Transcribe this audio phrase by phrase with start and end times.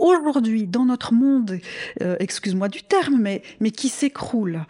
[0.00, 1.58] aujourd'hui dans notre monde,
[2.02, 4.64] euh, excuse-moi du terme, mais, mais qui s'écroule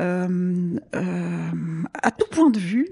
[0.00, 2.88] euh, euh, à tout point de vue,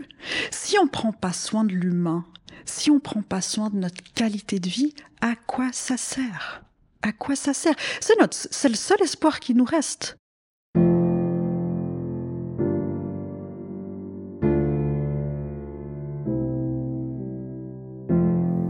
[0.51, 2.25] si on ne prend pas soin de l'humain,
[2.65, 6.63] si on ne prend pas soin de notre qualité de vie, à quoi ça sert?
[7.03, 7.75] À quoi ça sert?
[8.01, 10.17] C'est c'est le seul espoir qui nous reste.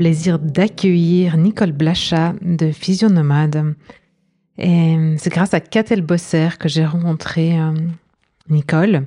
[0.00, 3.74] Plaisir d'accueillir Nicole Blachat de Physionomade.
[4.56, 7.72] Et c'est grâce à Catel Bosser que j'ai rencontré euh,
[8.48, 9.04] Nicole.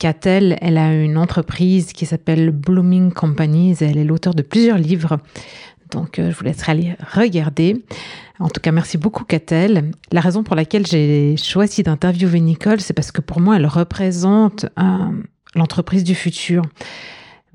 [0.00, 4.78] Catel, elle a une entreprise qui s'appelle Blooming Companies et elle est l'auteur de plusieurs
[4.78, 5.18] livres.
[5.92, 7.84] Donc, euh, je vous laisserai aller regarder.
[8.40, 9.92] En tout cas, merci beaucoup, Catel.
[10.10, 14.66] La raison pour laquelle j'ai choisi d'interviewer Nicole, c'est parce que pour moi, elle représente
[15.54, 16.62] l'entreprise du futur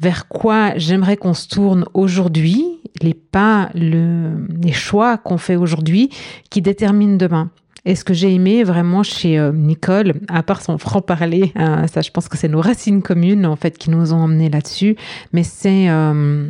[0.01, 2.65] vers quoi j'aimerais qu'on se tourne aujourd'hui,
[3.01, 6.09] les pas, le, les choix qu'on fait aujourd'hui
[6.49, 7.51] qui déterminent demain.
[7.83, 12.01] Et ce que j'ai aimé vraiment chez euh, Nicole, à part son franc-parler, euh, ça
[12.01, 14.95] je pense que c'est nos racines communes en fait qui nous ont emmenés là-dessus,
[15.33, 16.47] mais c'est euh,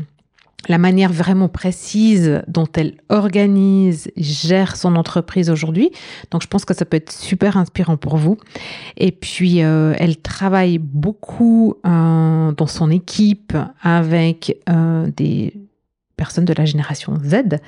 [0.67, 5.91] la manière vraiment précise dont elle organise, gère son entreprise aujourd'hui.
[6.29, 8.38] Donc je pense que ça peut être super inspirant pour vous.
[8.97, 15.53] Et puis euh, elle travaille beaucoup euh, dans son équipe avec euh, des
[16.16, 17.59] personnes de la génération Z.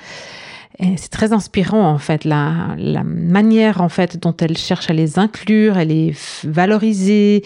[0.80, 5.20] C'est très inspirant en fait la, la manière en fait dont elle cherche à les
[5.20, 7.44] inclure, à les valoriser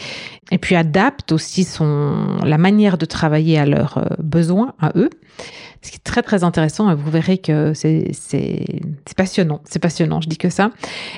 [0.52, 5.10] et puis adapte aussi son la manière de travailler à leurs besoins à eux
[5.82, 8.12] ce qui est très très intéressant vous verrez que c'est
[9.16, 10.72] passionnant, c'est passionnant, je dis que ça.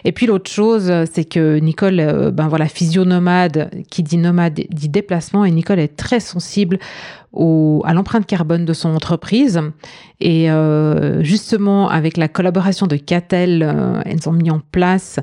[0.06, 4.90] Et puis l'autre chose, c'est que Nicole, euh, ben voilà, physionomade, qui dit nomade dit
[4.90, 6.80] déplacement et Nicole est très sensible
[7.32, 9.62] au, à l'empreinte carbone de son entreprise.
[10.20, 15.20] Et euh, justement, avec la collaboration de Catel, euh, elles ont mis en place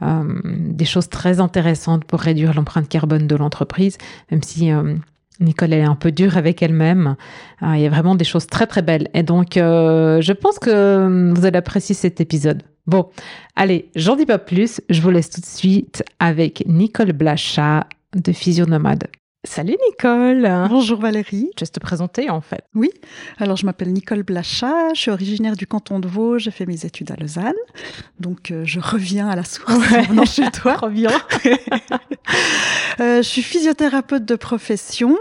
[0.00, 3.96] des choses très intéressantes pour réduire l'empreinte carbone de l'entreprise,
[4.30, 4.70] même si
[5.40, 7.16] Nicole, elle est un peu dure avec elle-même.
[7.60, 9.08] Ah, il y a vraiment des choses très très belles.
[9.14, 12.62] Et donc, euh, je pense que vous allez apprécier cet épisode.
[12.86, 13.08] Bon,
[13.56, 14.80] allez, j'en dis pas plus.
[14.90, 19.08] Je vous laisse tout de suite avec Nicole Blachat de Physionomade.
[19.46, 22.64] Salut Nicole Bonjour Valérie Je vais te présenter en fait.
[22.74, 22.90] Oui,
[23.38, 26.86] alors je m'appelle Nicole Blachat, je suis originaire du canton de Vaud, j'ai fait mes
[26.86, 27.52] études à Lausanne,
[28.18, 30.26] donc euh, je reviens à la source ouais.
[30.26, 30.76] chez toi.
[30.80, 31.10] reviens.
[33.00, 35.18] euh, je suis physiothérapeute de profession,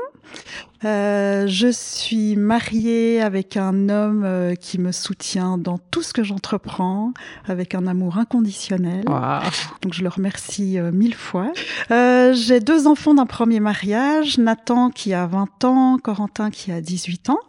[0.85, 6.23] euh, je suis mariée avec un homme euh, qui me soutient dans tout ce que
[6.23, 7.13] j'entreprends,
[7.47, 9.05] avec un amour inconditionnel.
[9.05, 11.51] Donc je le remercie euh, mille fois.
[11.89, 17.29] J'ai deux enfants d'un premier mariage, Nathan qui a 20 ans, Corentin qui a 18
[17.29, 17.39] ans.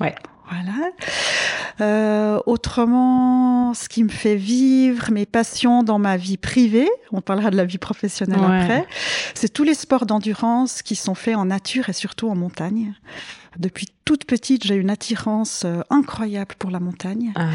[0.00, 0.14] Ouais.
[0.50, 0.90] Voilà.
[1.80, 7.50] Euh, autrement, ce qui me fait vivre mes passions dans ma vie privée, on parlera
[7.50, 8.60] de la vie professionnelle Ouais.
[8.60, 8.86] après,
[9.34, 12.94] c'est tous les sports d'endurance qui sont faits en nature et surtout en montagne.
[13.58, 17.32] Depuis toute petite, j'ai une attirance euh, incroyable pour la montagne.
[17.36, 17.52] Ah ouais.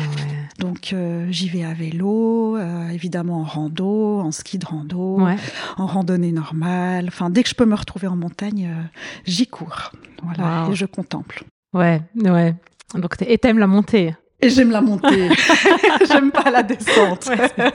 [0.60, 2.58] Donc euh, j'y vais à vélo,
[2.92, 5.36] évidemment en rando, en ski de rando, Ouais.
[5.78, 7.06] en randonnée normale.
[7.10, 8.74] Enfin, dès que je peux me retrouver en montagne,
[9.26, 9.92] j'y cours.
[10.24, 10.72] Voilà, Wow.
[10.72, 11.44] et je contemple.
[11.74, 12.56] Ouais, ouais.
[12.96, 14.16] Donc, et t'aimes la montée.
[14.42, 15.30] Et j'aime la montée.
[16.08, 17.28] j'aime pas la descente.
[17.28, 17.70] Ouais,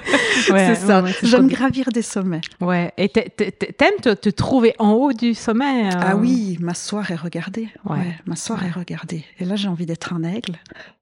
[0.48, 1.02] c'est ça.
[1.02, 2.40] ouais, j'aime gravir des sommets.
[2.58, 2.90] Ouais.
[2.96, 6.56] Et t'a- t'a- t'a- t'aimes te, te trouver en haut du sommet euh, Ah oui,
[6.60, 7.68] m'asseoir et regarder.
[7.84, 8.16] Ouais.
[8.26, 9.24] M'asseoir et regarder.
[9.38, 10.56] Et là, j'ai envie d'être un aigle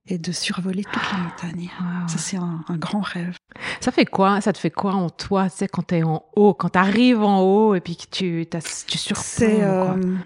[0.08, 1.70] et de survoler toute la montagne.
[1.80, 2.08] Wow.
[2.08, 3.36] Ça, c'est un, un grand rêve.
[3.80, 4.40] Ça fait quoi?
[4.40, 7.40] Ça te fait quoi en toi, tu sais, quand t'es en haut, quand t'arrives en
[7.40, 8.46] haut et puis que tu,
[8.88, 10.18] tu surplombes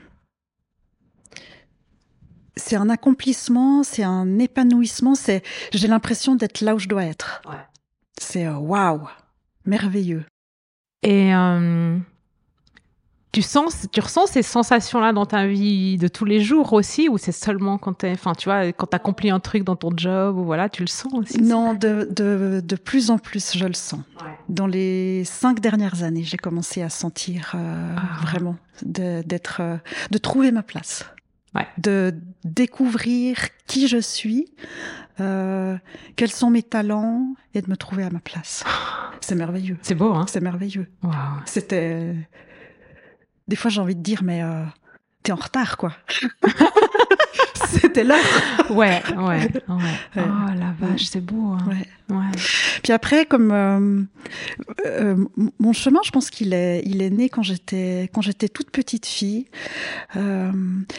[2.59, 5.15] C'est un accomplissement, c'est un épanouissement.
[5.15, 5.43] C'est,
[5.73, 7.43] j'ai l'impression d'être là où je dois être.
[7.49, 7.55] Ouais.
[8.19, 9.03] C'est euh, waouh,
[9.67, 10.25] merveilleux.
[11.03, 11.99] Et euh,
[13.33, 17.19] tu sens, tu ressens ces sensations-là dans ta vie de tous les jours aussi, ou
[17.19, 20.45] c'est seulement quand tu enfin, tu vois, quand t'accomplis un truc dans ton job, ou
[20.45, 21.43] voilà, tu le sens aussi?
[21.43, 24.01] Non, de, de, de plus en plus, je le sens.
[24.25, 24.31] Ouais.
[24.49, 28.23] Dans les cinq dernières années, j'ai commencé à sentir euh, Ah.
[28.23, 29.77] vraiment de- d'être, euh,
[30.11, 31.05] de trouver ma place,
[31.55, 31.67] Ouais.
[31.79, 32.15] de
[32.45, 34.47] découvrir qui je suis,
[35.21, 35.77] euh,
[36.17, 38.63] quels sont mes talents, et de me trouver à ma place.
[39.21, 39.79] C'est merveilleux.
[39.83, 40.87] C'est beau, hein C'est merveilleux.
[41.47, 42.15] C'était.
[43.49, 44.65] Des fois, j'ai envie de dire, mais euh,
[45.23, 45.93] t'es en retard, quoi.
[47.67, 48.19] C'était l'heure.
[48.71, 49.51] Ouais, ouais, ouais.
[49.69, 49.99] Ouais.
[50.17, 51.53] Oh la vache, c'est beau.
[51.53, 51.59] Hein.
[51.69, 51.87] Ouais.
[52.09, 52.31] Ouais.
[52.85, 54.03] Puis après, comme euh,
[54.87, 55.25] euh,
[55.59, 59.07] mon chemin, je pense qu'il est, il est né quand j'étais, quand j'étais toute petite
[59.07, 59.47] fille.
[60.15, 60.53] Euh,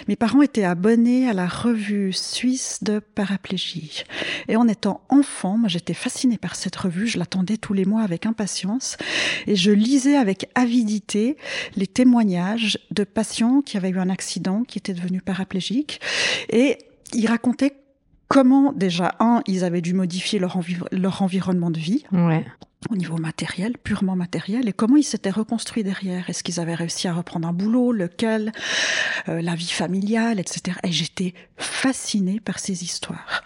[0.10, 4.04] mes parents étaient abonnés à la revue suisse de paraplégie.
[4.50, 7.08] Et en étant enfant, moi, j'étais fascinée par cette revue.
[7.08, 8.98] Je l'attendais tous les mois avec impatience.
[9.46, 11.38] Et je lisais avec avidité
[11.78, 16.02] les témoignages de patients qui avaient eu un accident, qui étaient devenus paraplégiques.
[16.50, 16.80] Et
[17.14, 17.74] ils racontaient
[18.28, 22.46] comment, déjà, un, ils avaient dû modifier leur, envi- leur environnement de vie Ouais.
[22.92, 26.30] au niveau matériel, purement matériel, et comment ils s'étaient reconstruits derrière.
[26.30, 28.52] Est-ce qu'ils avaient réussi à reprendre un boulot, lequel,
[29.30, 30.78] euh, la vie familiale, etc.
[30.84, 33.44] Et j'étais fascinée par ces histoires.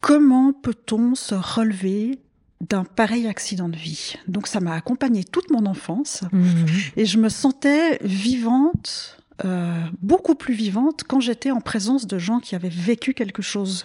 [0.00, 2.20] Comment peut-on se relever
[2.62, 4.14] d'un pareil accident de vie?
[4.28, 6.66] Donc ça m'a accompagnée toute mon enfance, Mhm.
[6.96, 9.16] et je me sentais vivante.
[9.44, 13.84] Euh, beaucoup plus vivante quand j'étais en présence de gens qui avaient vécu quelque chose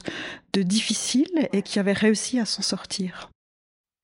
[0.53, 3.29] de difficile et qui avaient réussi à s'en sortir.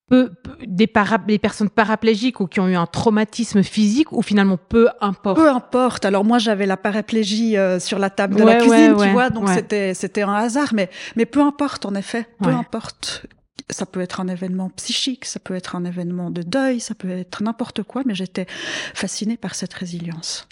[0.10, 4.22] Peu- peu- des, para- des personnes paraplégiques ou qui ont eu un traumatisme physique ou
[4.22, 5.38] finalement peu importe?
[5.38, 6.04] Peu importe.
[6.04, 9.02] Alors moi j'avais la paraplégie euh, sur la table de Ouais, la cuisine, ouais, tu
[9.04, 13.26] ouais, vois, donc c'était c'était un hasard, mais mais peu importe en effet, peu importe.
[13.70, 17.10] Ça peut être un événement psychique, ça peut être un événement de deuil, ça peut
[17.10, 18.48] être n'importe quoi, mais j'étais
[18.94, 20.46] fascinée par cette résilience.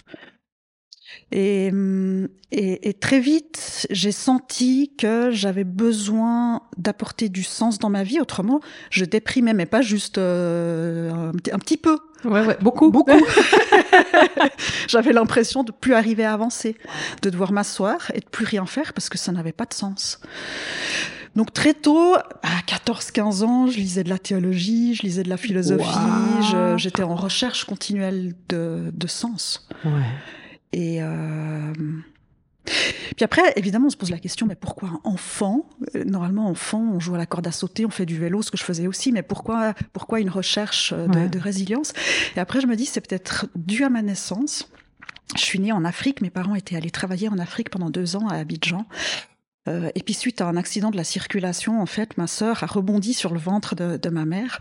[1.32, 7.90] Et, hum, et, et très vite, j'ai senti que j'avais besoin d'apporter du sens dans
[7.90, 8.20] ma vie.
[8.20, 8.60] Autrement,
[8.90, 11.98] je déprimais, mais pas juste euh, un, petit- un petit peu.
[12.24, 12.90] Ouais, ouais, beaucoup.
[12.90, 13.12] Beaucoup.
[14.88, 16.76] J'avais l'impression de plus arriver à avancer,
[17.22, 20.20] de devoir m'asseoir et de plus rien faire parce que ça n'avait pas de sens.
[21.36, 25.36] Donc très tôt, à 14-15 ans, je lisais de la théologie, je lisais de la
[25.36, 25.84] philosophie,
[26.52, 26.76] Wow.
[26.76, 29.68] j'étais en recherche continuelle de, de sens.
[29.84, 29.92] Ouais.
[30.72, 31.72] Et euh...
[33.16, 35.68] puis après, évidemment, on se pose la question, mais pourquoi enfant?
[35.96, 38.50] Euh, Normalement, enfant, on joue à la corde à sauter, on fait du vélo, ce
[38.50, 41.28] que je faisais aussi, mais pourquoi, pourquoi une recherche euh, de, Ouais.
[41.28, 41.92] de résilience?
[42.36, 44.70] Et après, je me dis, c'est peut-être dû à ma naissance.
[45.36, 48.28] Je suis née en Afrique, mes parents étaient allés travailler en Afrique pendant deux ans
[48.28, 48.86] à Abidjan.
[49.68, 52.66] Euh, et puis suite à un accident de la circulation, en fait, ma sœur a
[52.66, 54.60] rebondi sur le ventre de, de ma mère.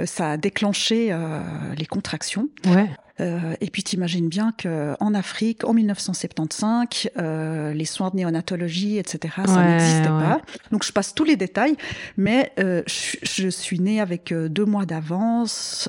[0.00, 1.40] Euh, ça a déclenché euh,
[1.76, 2.48] les contractions.
[2.66, 2.90] Ouais.
[3.22, 8.98] Euh, et puis t'imagines bien que en Afrique, en 1975, euh, les soins de néonatologie,
[8.98, 10.22] etc., ça Ouais, n'existait ouais.
[10.22, 10.40] pas.
[10.72, 11.76] Donc je passe tous les détails,
[12.16, 15.88] mais euh, je, je suis née avec deux mois d'avance.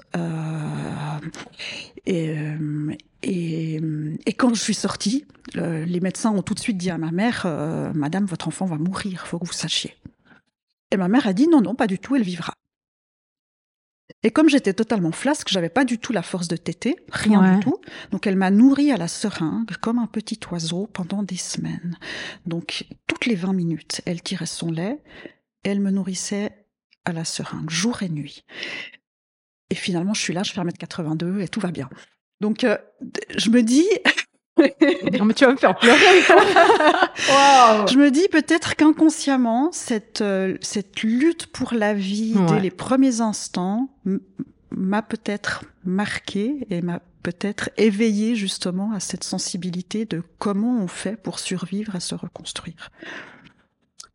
[2.06, 2.35] et,
[3.24, 3.81] et,
[4.25, 5.25] et quand je suis sortie,
[5.56, 7.45] le- les médecins ont tout de suite dit à ma mère,
[7.95, 9.95] Madame, votre enfant va mourir, faut que vous sachiez.
[10.92, 12.54] Et ma mère a dit non, non, pas du tout, elle vivra.
[14.22, 17.56] Et comme j'étais totalement flasque, j'avais pas du tout la force de téter, rien Ouais.
[17.57, 17.80] du tout.
[18.12, 21.98] Donc elle m'a nourrie à la seringue comme un petit oiseau pendant des semaines.
[22.45, 25.02] Donc toutes les 20 minutes, elle tirait son lait,
[25.64, 26.52] et elle me nourrissait
[27.06, 28.44] à la seringue, jour et nuit.
[29.69, 31.90] Et finalement, je suis là, je fais 1m82 et tout va bien.
[32.42, 32.78] Donc euh,
[33.38, 33.86] je me dis,
[35.19, 35.98] Non, mais tu vas me faire pleurer.
[37.30, 37.88] Wow.
[37.88, 42.45] Je me dis peut-être qu'inconsciemment, cette, euh, cette lutte pour la vie Ouais.
[42.48, 43.90] dès les premiers instants
[44.72, 51.16] m'a peut-être marqué et m'a peut-être éveillé justement à cette sensibilité de comment on fait
[51.16, 52.90] pour survivre et se reconstruire.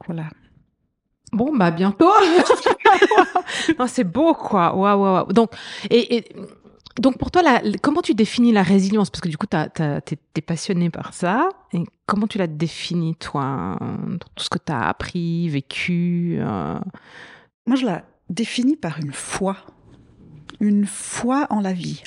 [0.07, 0.25] Voilà.
[1.33, 2.11] Bon, bah bientôt.
[3.87, 4.75] c'est beau, quoi.
[4.75, 5.33] Waouh.
[5.33, 5.51] Donc,
[5.91, 6.25] et, et-
[6.99, 9.11] donc pour toi, la- comment tu définis la résilience?
[9.11, 11.49] Parce que du coup, t'es es passionné par ça.
[11.73, 16.79] Et comment tu la définis, toi, dans tout ce que tu as appris, vécu euh,
[17.67, 19.57] Moi, je la définis par une foi.
[20.61, 22.03] Une foi en la vie.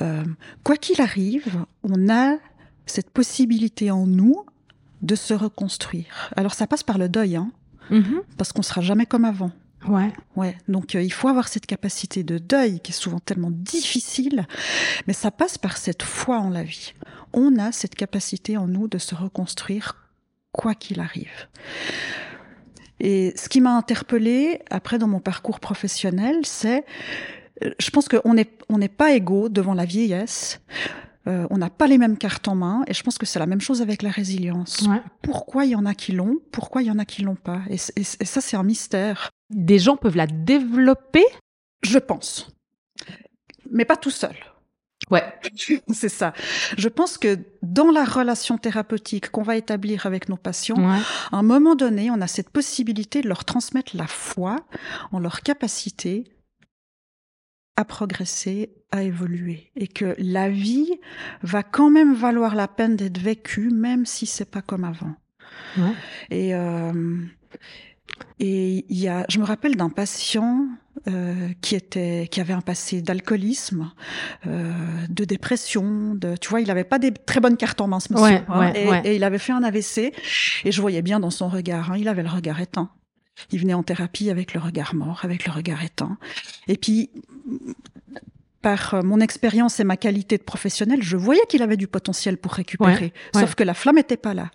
[0.00, 0.24] Euh,
[0.64, 2.36] quoi qu'il arrive, on a
[2.86, 4.44] cette possibilité en nous
[5.02, 6.30] de se reconstruire.
[6.36, 7.50] Alors ça passe par le deuil, hein,
[7.90, 8.22] mhm.
[8.36, 9.50] parce qu'on sera jamais comme avant.
[9.88, 10.12] Ouais.
[10.36, 14.46] Ouais, donc euh, il faut avoir cette capacité de deuil qui est souvent tellement difficile,
[15.06, 16.94] mais ça passe par cette foi en la vie.
[17.32, 19.96] on a cette capacité en nous de se reconstruire
[20.52, 21.48] quoi qu'il arrive.
[23.00, 26.84] Et ce qui m'a interpellée après dans mon parcours professionnel, c'est,
[27.60, 30.60] je pense qu'on n'est on n'est pas égaux devant la vieillesse.
[31.28, 33.46] Euh, on n'a pas les mêmes cartes en main et je pense que c'est la
[33.46, 34.88] même chose avec la résilience.
[35.22, 37.60] Pourquoi il y en a qui l'ont Pourquoi il y en a qui l'ont pas?
[37.70, 39.30] Et, ça, c'est un mystère.
[39.52, 41.24] Des gens peuvent la développer?
[41.82, 42.50] Je pense.
[43.70, 44.34] Mais pas tout seul.
[45.10, 45.22] Ouais.
[45.92, 46.32] c'est ça.
[46.76, 51.42] Je pense que dans la relation thérapeutique qu'on va établir avec nos patients, à un
[51.42, 54.56] moment donné, on a cette possibilité de leur transmettre la foi
[55.10, 56.24] en leur capacité
[57.76, 61.00] à progresser, à évoluer, et que la vie
[61.42, 65.14] va quand même valoir la peine d'être vécue, même si c'est pas comme avant.
[65.78, 65.94] Ouais.
[66.30, 67.24] Et euh,
[68.38, 70.66] et il y a, je me rappelle d'un patient
[71.08, 73.90] euh, qui était, qui avait un passé d'alcoolisme,
[74.46, 74.72] euh,
[75.08, 78.12] de dépression, de, tu vois, il avait pas des très bonnes cartes en main, ce
[78.12, 80.12] monsieur, ouais, hein, et, et, il avait fait un AVC,
[80.64, 82.90] et je voyais bien dans son regard, hein, il avait le regard éteint.
[83.50, 86.18] Il venait en thérapie avec le regard mort, avec le regard éteint.
[86.68, 87.10] Et puis,
[88.62, 92.38] par euh, mon expérience et ma qualité de professionnel, je voyais qu'il avait du potentiel
[92.38, 93.12] pour récupérer.
[93.34, 94.50] sauf que la flamme n'était pas là.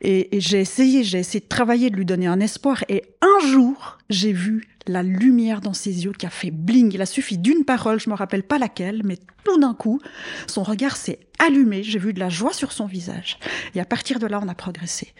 [0.00, 2.84] Et, et j'ai essayé, j'ai essayé de travailler, de lui donner un espoir.
[2.88, 6.92] Et un jour, j'ai vu la lumière dans ses yeux qui a fait bling.
[6.94, 10.00] Il a suffi d'une parole, je me rappelle pas laquelle, mais tout d'un coup,
[10.46, 11.82] son regard s'est allumé.
[11.82, 13.38] J'ai vu de la joie sur son visage.
[13.74, 15.14] Et à partir de là, on a progressé.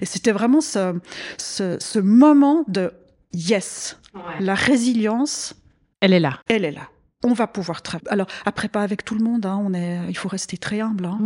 [0.00, 0.98] Et c'était vraiment ce,
[1.38, 2.92] ce, ce, moment de
[3.32, 3.98] yes.
[4.40, 5.54] La résilience.
[6.00, 6.40] Elle est là.
[6.48, 6.88] Elle est là
[7.24, 8.10] on va pouvoir travailler.
[8.10, 11.06] Alors après pas avec tout le monde, hein, on est, il faut rester très humble,
[11.06, 11.18] hein,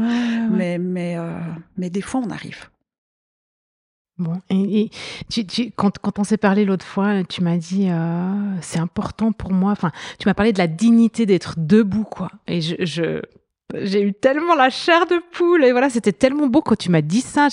[0.51, 1.39] mais mais euh,
[1.77, 2.71] mais des fois on arrive.
[4.19, 4.91] Bon, et,
[5.31, 9.31] tu, tu, quand, quand, on s'est parlé l'autre fois, tu m'as dit euh, c'est important
[9.31, 9.71] pour moi.
[9.71, 12.33] Enfin, tu m'as parlé de la dignité d'être debout, quoi.
[12.49, 13.23] Et je, je
[13.75, 17.03] j'ai eu tellement la chair de poule et voilà, c'était tellement beau quand tu m'as
[17.03, 17.49] dit ça.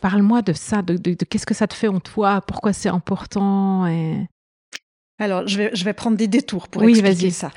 [0.00, 2.88] Parle-moi de ça, de, de, de qu'est-ce que ça te fait en toi, pourquoi c'est
[2.88, 4.26] important et
[5.22, 7.50] alors, je vais, je vais prendre des détours pour expliquer ça.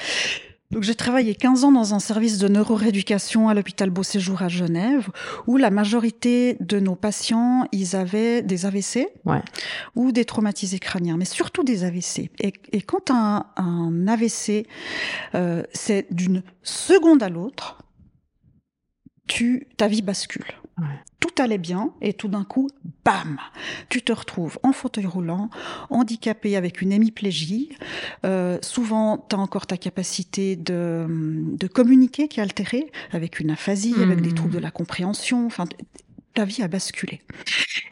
[0.72, 4.50] Donc, j'ai travaillé 15 ans dans un service de neurorééducation à l'hôpital Beau Séjour à
[4.50, 5.10] Genève,
[5.48, 9.08] où la majorité de nos patients, ils avaient des AVC
[9.96, 12.30] ou des traumatisés crâniens, mais surtout des AVC.
[12.40, 14.68] Et, et quand un, un AVC,
[15.34, 17.80] euh, c'est d'une seconde à l'autre,
[19.28, 20.46] tu, ta vie bascule.
[21.20, 22.70] Tout allait bien et tout d'un coup,
[23.04, 23.38] bam,
[23.90, 25.50] tu te retrouves en fauteuil roulant,
[25.90, 27.70] handicapé avec une hémiplégie.
[28.26, 33.52] Euh, souvent, tu as encore ta capacité de, de communiquer qui est altérée, avec une
[33.52, 34.36] aphasie, avec des hmm.
[34.36, 35.46] troubles de la compréhension.
[35.46, 35.66] Enfin,
[36.34, 37.22] ta vie a basculé.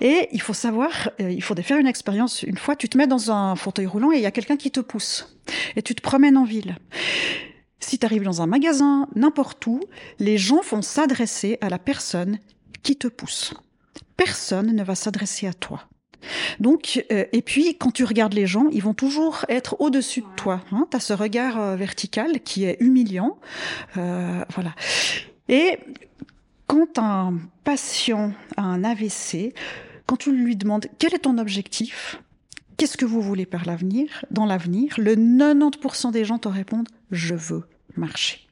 [0.01, 2.43] Et il faut savoir, euh, il faut faire une expérience.
[2.43, 4.69] Une fois, tu te mets dans un fauteuil roulant et il y a quelqu'un qui
[4.69, 5.37] te pousse.
[5.75, 6.77] Et tu te promènes en ville.
[7.79, 9.81] Si tu arrives dans un magasin, n'importe où,
[10.19, 12.37] les gens vont s'adresser à la personne
[12.83, 13.53] qui te pousse.
[14.17, 15.87] Personne ne va s'adresser à toi.
[16.59, 20.35] Donc, euh, et puis quand tu regardes les gens, ils vont toujours être au-dessus de
[20.35, 20.61] toi.
[20.71, 20.87] Hein.
[20.89, 23.37] tu as ce regard euh, vertical qui est humiliant.
[23.97, 24.73] Euh, voilà.
[25.49, 25.79] Et
[26.67, 29.53] quand un patient a un AVC,
[30.05, 32.21] quand tu lui demandes quel est ton objectif,
[32.77, 37.35] qu'est-ce que vous voulez par l'avenir, dans l'avenir, le 90% des gens te répondent je
[37.35, 37.63] veux
[37.95, 38.42] marcher.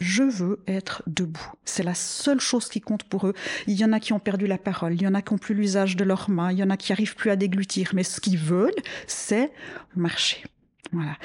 [0.00, 1.52] Je veux être debout.
[1.64, 3.34] C'est la seule chose qui compte pour eux.
[3.66, 5.38] Il y en a qui ont perdu la parole, il y en a qui ont
[5.38, 8.02] plus l'usage de leurs mains, il y en a qui arrivent plus à déglutir, mais
[8.02, 8.74] ce qu'ils veulent,
[9.06, 9.52] c'est
[9.94, 10.42] marcher.
[10.92, 11.16] Voilà.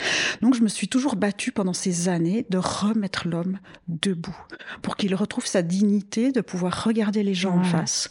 [0.42, 4.38] Donc je me suis toujours battue pendant ces années de remettre l'homme debout
[4.82, 8.10] pour qu'il retrouve sa dignité, de pouvoir regarder les gens en face,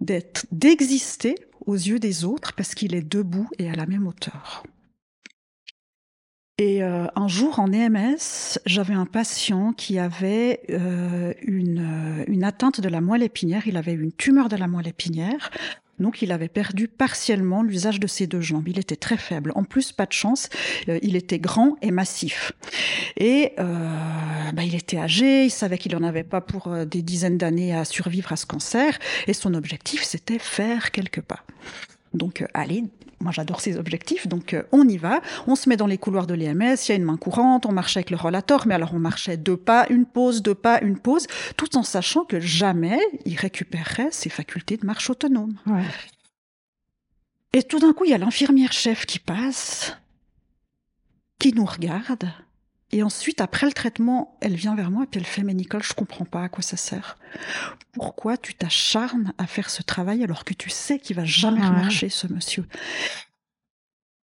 [0.00, 1.34] d'être, d'exister
[1.66, 4.62] aux yeux des autres parce qu'il est debout et à la même hauteur.
[6.62, 12.44] Et euh, un jour en EMS, j'avais un patient qui avait euh, une, euh, une
[12.44, 13.66] atteinte de la moelle épinière.
[13.66, 15.50] Il avait une tumeur de la moelle épinière.
[15.98, 18.68] Donc il avait perdu partiellement l'usage de ses deux jambes.
[18.68, 19.50] Il était très faible.
[19.56, 20.50] En plus, pas de chance,
[20.86, 22.52] il était grand et massif.
[23.16, 27.74] Et bah, il était âgé, il savait qu'il n'en avait pas pour des dizaines d'années
[27.74, 28.98] à survivre à ce cancer.
[29.26, 31.44] Et son objectif, c'était faire quelques pas.
[32.14, 32.84] Donc, allez,
[33.22, 36.26] moi j'adore ces objectifs, donc euh, on y va, on se met dans les couloirs
[36.26, 38.94] de l'EMS, il y a une main courante, on marchait avec le rollator, mais alors
[38.94, 41.26] on marchait deux pas, une pause, deux pas, une pause,
[41.56, 45.56] tout en sachant que jamais il récupérerait ses facultés de marche autonome.
[47.54, 49.96] Et tout d'un coup, il y a l'infirmière chef qui passe,
[51.38, 52.30] qui nous regarde,
[52.92, 55.82] et ensuite, après le traitement, elle vient vers moi et puis elle fait, mais Nicole,
[55.82, 57.18] je comprends pas à quoi ça sert.
[57.92, 62.08] Pourquoi tu t'acharnes à faire ce travail alors que tu sais qu'il va jamais marcher,
[62.08, 62.66] ce monsieur?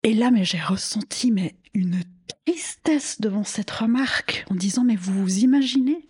[0.02, 2.02] Et là, mais j'ai ressenti, mais une
[2.44, 6.06] tristesse devant cette remarque en disant, mais vous vous imaginez?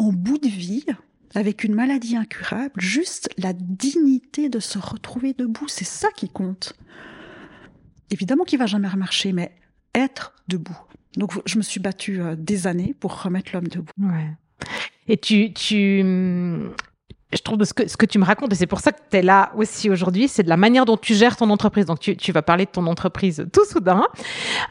[0.00, 0.86] en bout de vie,
[1.34, 6.72] avec une maladie incurable, juste la dignité de se retrouver debout, c'est ça qui compte.
[8.08, 9.54] Évidemment qu'il va jamais remarcher, mais
[9.94, 10.78] être debout.
[11.16, 13.92] Donc je me suis battue euh, des années pour remettre l'homme debout.
[14.00, 14.30] Ouais.
[15.08, 16.72] Et tu, tu, hum,
[17.32, 19.16] je trouve ce, que ce que tu me racontes, et c'est pour ça que tu
[19.16, 21.86] es là aussi aujourd'hui, c'est de la manière dont tu gères ton entreprise.
[21.86, 24.06] Donc tu, tu vas parler de ton entreprise tout soudain,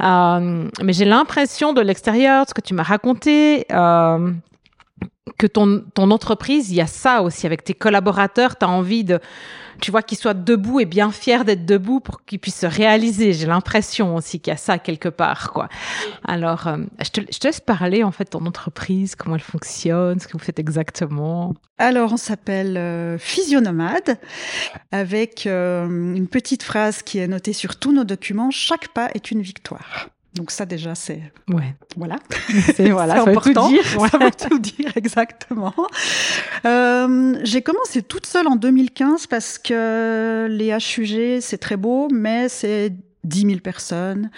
[0.01, 4.31] euh, mais j'ai l'impression de l'extérieur, de ce que tu m'as raconté, euh,
[5.37, 9.19] que ton, entreprise, il y a ça aussi avec tes collaborateurs, tu as envie de
[9.79, 13.31] tu vois, qu'ils soient debout et bien fiers d'être debout pour qu'ils puissent se réaliser.
[13.31, 15.69] J'ai l'impression aussi qu'il y a ça quelque part, quoi.
[16.25, 20.33] Alors, euh, je, te, laisse parler, en fait, ton entreprise, comment elle fonctionne, ce que
[20.33, 21.53] vous faites exactement.
[21.77, 24.19] Alors, on s'appelle euh, Physionomade,
[24.91, 28.51] avec euh, une petite phrase qui est notée sur tous nos documents.
[28.51, 30.09] Chaque pas est une victoire.
[30.39, 31.75] Donc ça déjà c'est ouais.
[31.97, 32.15] voilà.
[32.73, 34.09] C'est voilà ça important veut tout dire.
[34.09, 35.73] Ça veut tout dire exactement.
[36.65, 42.47] Euh, j'ai commencé toute seule en 2015 parce que les HUG c'est très beau mais
[42.47, 42.93] c'est
[43.23, 44.31] 10 000 personnes.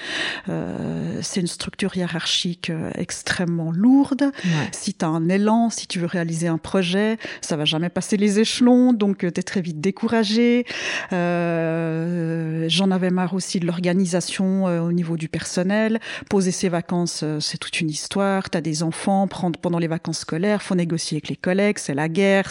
[0.49, 4.23] Euh, c'est une structure hiérarchique euh, extrêmement lourde.
[4.23, 4.69] Ouais.
[4.71, 8.17] Si tu as un élan, si tu veux réaliser un projet, ça va jamais passer
[8.17, 10.65] les échelons, donc euh, tu es très vite découragé.
[11.13, 15.99] Euh, J'en avais marre aussi de l'organisation euh, au niveau du personnel.
[16.29, 18.49] Poser ses vacances, c'est toute une histoire.
[18.49, 21.93] Tu as des enfants, prendre pendant les vacances scolaires, faut négocier avec les collègues, c'est
[21.93, 22.49] la guerre,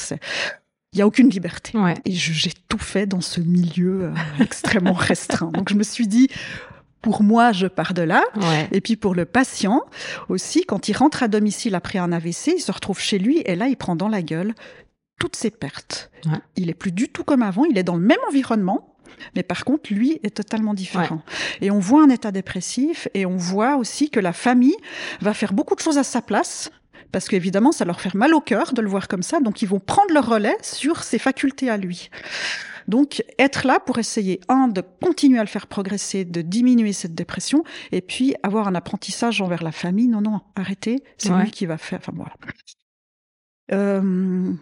[0.93, 1.79] il n'y a aucune liberté.
[1.79, 1.95] Ouais.
[2.05, 5.51] Et j'ai tout fait dans ce milieu euh, extrêmement restreint.
[5.53, 6.29] Donc je me suis dit,
[7.01, 8.25] pour moi, je pars de là.
[8.37, 8.69] Ouais.
[8.73, 9.83] Et puis pour le patient
[10.29, 13.55] aussi, quand il rentre à domicile après un AVC, il se retrouve chez lui et
[13.55, 14.55] là, il prend dans la gueule
[15.19, 16.11] toutes ses pertes.
[16.27, 16.39] Ouais.
[16.57, 18.87] Il est plus du tout comme avant, il est dans le même environnement.
[19.37, 21.23] Mais par contre, lui est totalement différent.
[21.27, 21.67] Ouais.
[21.67, 24.77] Et on voit un état dépressif et on voit aussi que la famille
[25.21, 26.71] va faire beaucoup de choses à sa place
[27.13, 29.69] parce qu'évidemment, ça leur fait mal au cœur de le voir comme ça, donc ils
[29.69, 32.11] vont prendre le relais sur ses facultés à lui.
[32.89, 37.15] Donc, être là pour essayer, un, de continuer à le faire progresser, de diminuer cette
[37.15, 40.09] dépression, et puis avoir un apprentissage envers la famille.
[40.09, 41.45] Non, non, arrêtez, c'est ouais.
[41.45, 42.01] lui qui va faire.
[42.01, 42.35] Enfin, voilà.
[43.73, 44.53] Euh,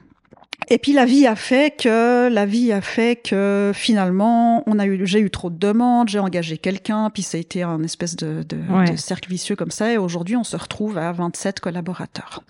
[0.71, 4.87] et puis la vie a fait que la vie a fait que finalement on a
[4.87, 8.17] eu j'ai eu trop de demandes, j'ai engagé quelqu'un, puis ça a été un espèce
[8.17, 8.91] de, de, ouais.
[8.91, 9.93] de cercle vicieux comme ça.
[9.93, 12.43] Et aujourd'hui on se retrouve à 27 collaborateurs.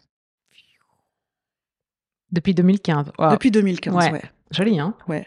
[2.33, 3.13] Depuis 2015.
[3.19, 3.31] Wow.
[3.31, 4.13] Depuis 2015, ouais.
[4.13, 4.23] ouais.
[4.51, 5.27] Joli, hein Ouais.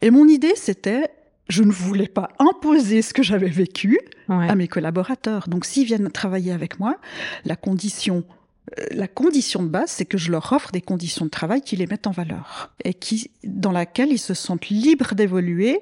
[0.00, 1.10] Et mon idée c'était
[1.48, 4.48] je ne voulais pas imposer ce que j'avais vécu ouais.
[4.48, 5.48] à mes collaborateurs.
[5.48, 6.96] Donc s'ils viennent travailler avec moi,
[7.44, 8.24] la condition
[8.90, 11.86] la condition de base, c'est que je leur offre des conditions de travail qui les
[11.86, 15.80] mettent en valeur et qui, dans laquelle ils se sentent libres d'évoluer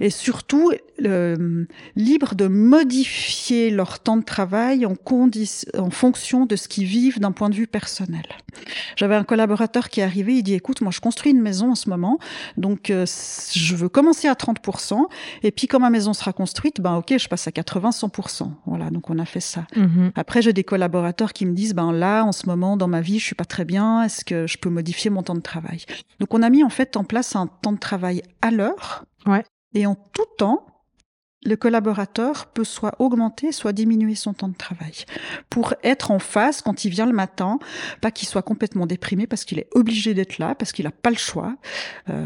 [0.00, 0.72] et surtout
[1.04, 1.64] euh,
[1.96, 4.94] libres de modifier leur temps de travail en,
[5.78, 8.24] en fonction de ce qu'ils vivent d'un point de vue personnel.
[8.96, 11.74] J'avais un collaborateur qui est arrivé, il dit écoute, moi je construis une maison en
[11.74, 12.18] ce moment,
[12.56, 13.06] donc euh,
[13.52, 15.06] je veux commencer à 30%
[15.42, 18.50] et puis quand ma maison sera construite, ben ok, je passe à 80-100%.
[18.66, 19.66] Voilà, donc on a fait ça.
[19.76, 20.10] Mm -hmm.
[20.14, 23.18] Après, j'ai des collaborateurs qui me disent ben là en ce moment dans ma vie,
[23.18, 24.02] je suis pas très bien.
[24.02, 25.84] Est-ce que je peux modifier mon temps de travail?
[26.20, 29.04] Donc, on a mis en fait en place un temps de travail à l'heure.
[29.26, 29.44] Ouais.
[29.74, 30.66] Et en tout temps,
[31.44, 34.92] le collaborateur peut soit augmenter, soit diminuer son temps de travail
[35.50, 37.58] pour être en face quand il vient le matin,
[38.00, 41.10] pas qu'il soit complètement déprimé parce qu'il est obligé d'être là, parce qu'il n'a pas
[41.10, 41.56] le choix.
[42.10, 42.24] Euh,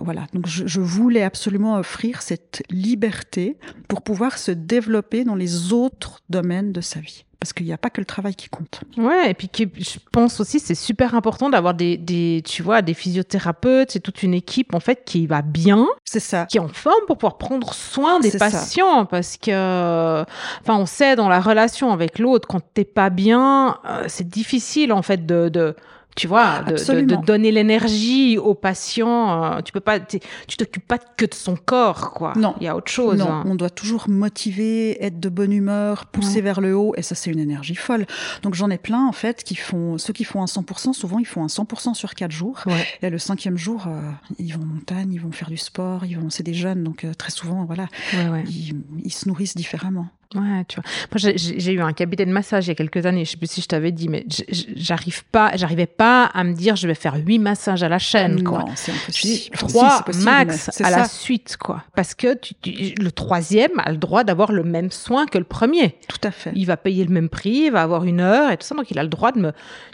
[0.00, 0.26] voilà.
[0.34, 3.56] Donc je, je, voulais absolument offrir cette liberté
[3.88, 7.78] pour pouvoir se développer dans les autres domaines de sa vie parce qu'il n'y a
[7.78, 8.80] pas que le travail qui compte.
[8.96, 12.94] Ouais, et puis je pense aussi c'est super important d'avoir des, des, tu vois, des
[12.94, 16.68] physiothérapeutes, c'est toute une équipe en fait qui va bien, c'est ça, qui est en
[16.68, 19.08] forme pour pouvoir prendre soin des patients, ça.
[19.10, 20.22] parce que,
[20.62, 24.92] enfin, on sait dans la relation avec l'autre quand t'es pas bien, euh, c'est difficile
[24.92, 25.76] en fait de, de
[26.16, 29.44] tu vois, de, de, de, donner l'énergie au patient.
[29.44, 30.18] Euh, tu peux pas, tu
[30.56, 32.32] t'occupes pas que de son corps, quoi.
[32.36, 33.18] Non, il y a autre chose.
[33.18, 33.44] Non, hein.
[33.46, 36.40] on doit toujours motiver, être de bonne humeur, pousser ouais.
[36.40, 38.06] vers le haut, et ça c'est une énergie folle.
[38.42, 41.26] Donc j'en ai plein en fait qui font, ceux qui font un 100%, souvent ils
[41.26, 42.62] font un 100% sur quatre jours.
[42.64, 42.86] Ouais.
[43.02, 46.18] Et le cinquième jour, euh, ils vont en montagne, ils vont faire du sport, ils
[46.18, 48.74] vont, c'est des jeunes, donc euh, très souvent, voilà, ouais, ils,
[49.04, 50.08] ils se nourrissent différemment.
[50.34, 50.84] Ouais, tu vois.
[51.12, 53.24] Moi, j'ai eu un cabinet de massage il y a quelques années.
[53.24, 54.26] Je sais plus si je t'avais dit, mais
[54.74, 58.42] j'arrive pas, j'arrivais pas à me dire, je vais faire huit massages à la chaîne,
[58.42, 58.60] quoi.
[58.60, 59.56] Non, c'est impossible.
[59.56, 60.90] Trois si, max à ça.
[60.90, 61.84] la suite, quoi.
[61.94, 65.44] Parce que tu, tu, le troisième a le droit d'avoir le même soin que le
[65.44, 65.96] premier.
[66.08, 66.52] Tout à fait.
[66.54, 68.90] Il va payer le même prix, il va avoir une heure et tout ça, donc
[68.90, 69.52] il a le droit de me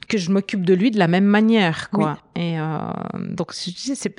[0.09, 2.19] que je m'occupe de lui de la même manière, quoi.
[2.37, 2.43] Oui.
[2.43, 2.79] Et euh,
[3.19, 3.53] donc,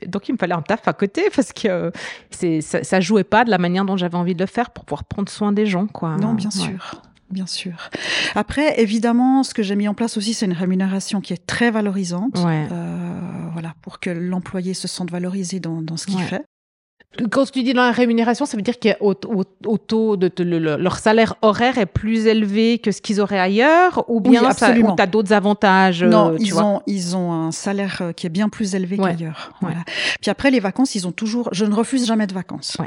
[0.08, 1.92] donc il me fallait un taf à côté parce que
[2.30, 4.86] c'est ça, ça jouait pas de la manière dont j'avais envie de le faire pour
[4.86, 6.03] pouvoir prendre soin des gens, quoi.
[6.20, 7.02] Non, bien sûr.
[7.32, 7.90] bien sûr.
[8.36, 11.72] Après, évidemment, ce que j'ai mis en place aussi, c'est une rémunération qui est très
[11.72, 12.38] valorisante.
[12.46, 12.68] Ouais.
[12.72, 13.20] Euh,
[13.54, 16.24] voilà, pour que l'employé se sente valorisé dans, dans ce qu'il Ouais.
[16.26, 16.44] fait.
[17.30, 20.44] Quand tu dis dans la rémunération, ça veut dire qu'au au, au taux de, de-
[20.44, 24.42] le- le- leur salaire horaire est plus élevé que ce qu'ils auraient ailleurs, ou bien
[24.42, 24.94] ça, absolument.
[24.94, 26.04] ou t'as d'autres avantages.
[26.04, 26.64] non, euh, tu ils vois?
[26.66, 29.12] ont, ils ont un salaire euh, qui est bien plus élevé Ouais.
[29.12, 29.52] qu'ailleurs.
[29.62, 29.68] Ouais.
[29.70, 29.84] Voilà.
[30.22, 31.50] Puis après, les vacances, ils ont toujours.
[31.52, 32.78] Je ne refuse jamais de vacances.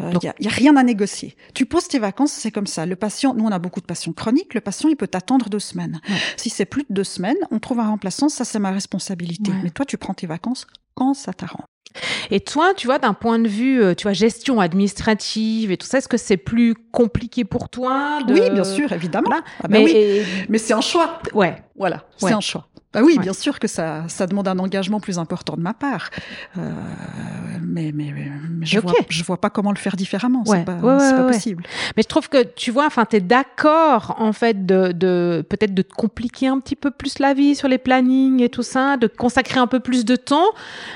[0.00, 1.36] Il Donc- n'y a, y a rien à négocier.
[1.54, 2.86] Tu poses tes vacances, c'est comme ça.
[2.86, 5.58] Le patient, nous on a beaucoup de patients chroniques, le patient il peut t'attendre deux
[5.58, 6.00] semaines.
[6.08, 6.16] Ouais.
[6.36, 9.50] Si c'est plus de deux semaines, on trouve un remplaçant, ça c'est ma responsabilité.
[9.50, 9.58] Ouais.
[9.64, 11.64] Mais toi tu prends tes vacances quand ça t'arrange.
[12.30, 15.86] Et toi, tu vois, d'un point de vue, euh, tu vois, gestion administrative et tout
[15.86, 19.26] ça, est-ce que c'est plus compliqué pour toi de- Oui, bien sûr, évidemment.
[19.28, 19.44] Voilà.
[19.62, 19.90] Ah ben Mais oui.
[19.94, 21.20] et- Mais c'est un choix.
[21.34, 22.30] ouais, Voilà, Ouais.
[22.30, 22.66] c'est un choix.
[22.92, 23.22] Bah oui, Ouais.
[23.22, 26.10] bien sûr que ça, ça demande un engagement plus important de ma part.
[26.58, 26.70] Euh,
[27.62, 28.84] mais mais, mais, mais je, Ok.
[28.84, 30.42] vois, je vois pas comment le faire différemment.
[30.46, 30.58] Ouais.
[30.58, 31.62] C'est pas, Ouais, ouais, c'est pas possible.
[31.96, 35.82] mais je trouve que tu vois, enfin, t'es d'accord en fait de, de peut-être de
[35.82, 39.06] te compliquer un petit peu plus la vie sur les plannings et tout ça, de
[39.06, 40.46] consacrer un peu plus de temps,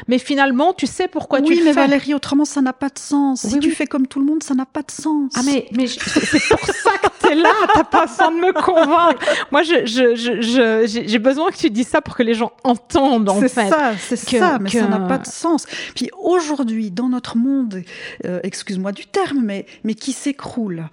[0.09, 1.81] mais finalement, tu sais pourquoi tu oui, le mais fais.
[1.81, 3.45] Valérie, autrement, ça n'a pas de sens.
[3.45, 3.75] Oui, si tu oui.
[3.75, 5.33] fais comme tout le monde, ça n'a pas de sens.
[5.35, 9.25] Ah mais, mais je- c'est pour ça que là, t'as pas besoin de me convaincre.
[9.51, 13.29] Moi, je, je, je, j'ai besoin que tu dises ça pour que les gens entendent
[13.29, 13.69] en c'est fait.
[13.69, 15.67] ça, c'est que- ça, mais ça n'a pas de sens.
[15.95, 17.83] Puis aujourd'hui, dans notre monde,
[18.25, 20.85] euh, excuse-moi du terme, mais, mais qui s'écroule,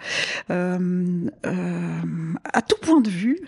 [0.50, 0.78] euh,
[1.46, 2.00] euh,
[2.54, 3.40] à tout point de vue,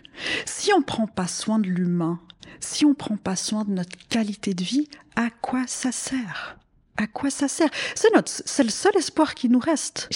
[0.46, 2.20] si on prend pas soin de l'humain,
[2.60, 6.58] si on prend pas soin de notre qualité de vie, à quoi ça sert?
[6.98, 7.70] À quoi ça sert?
[7.94, 10.08] C'est notre, c'est le seul espoir qui nous reste.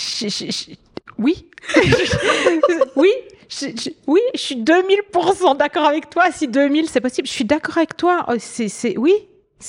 [1.18, 1.46] Oui.
[2.96, 3.12] oui.
[3.50, 6.26] Je, je- oui, je suis 2000% d'accord avec toi.
[6.32, 7.28] Si 2000, c'est possible.
[7.28, 8.26] Je suis d'accord avec toi.
[8.28, 9.14] Oh, C'est, oui.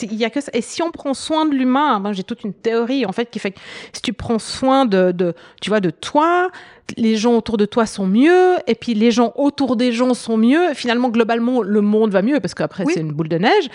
[0.03, 0.53] Il y a que ça.
[0.55, 3.41] Et si on prend soin de l'humain, ben, j'ai toute une théorie en fait qui
[3.41, 3.59] fait que
[3.93, 6.51] si tu prends soin de, de, tu vois, de toi,
[6.97, 10.37] les gens autour de toi sont mieux, et puis les gens autour des gens sont
[10.37, 10.75] mieux.
[10.75, 12.93] Finalement, globalement, le monde va mieux parce qu'après Oui.
[12.95, 13.69] c'est une boule de neige.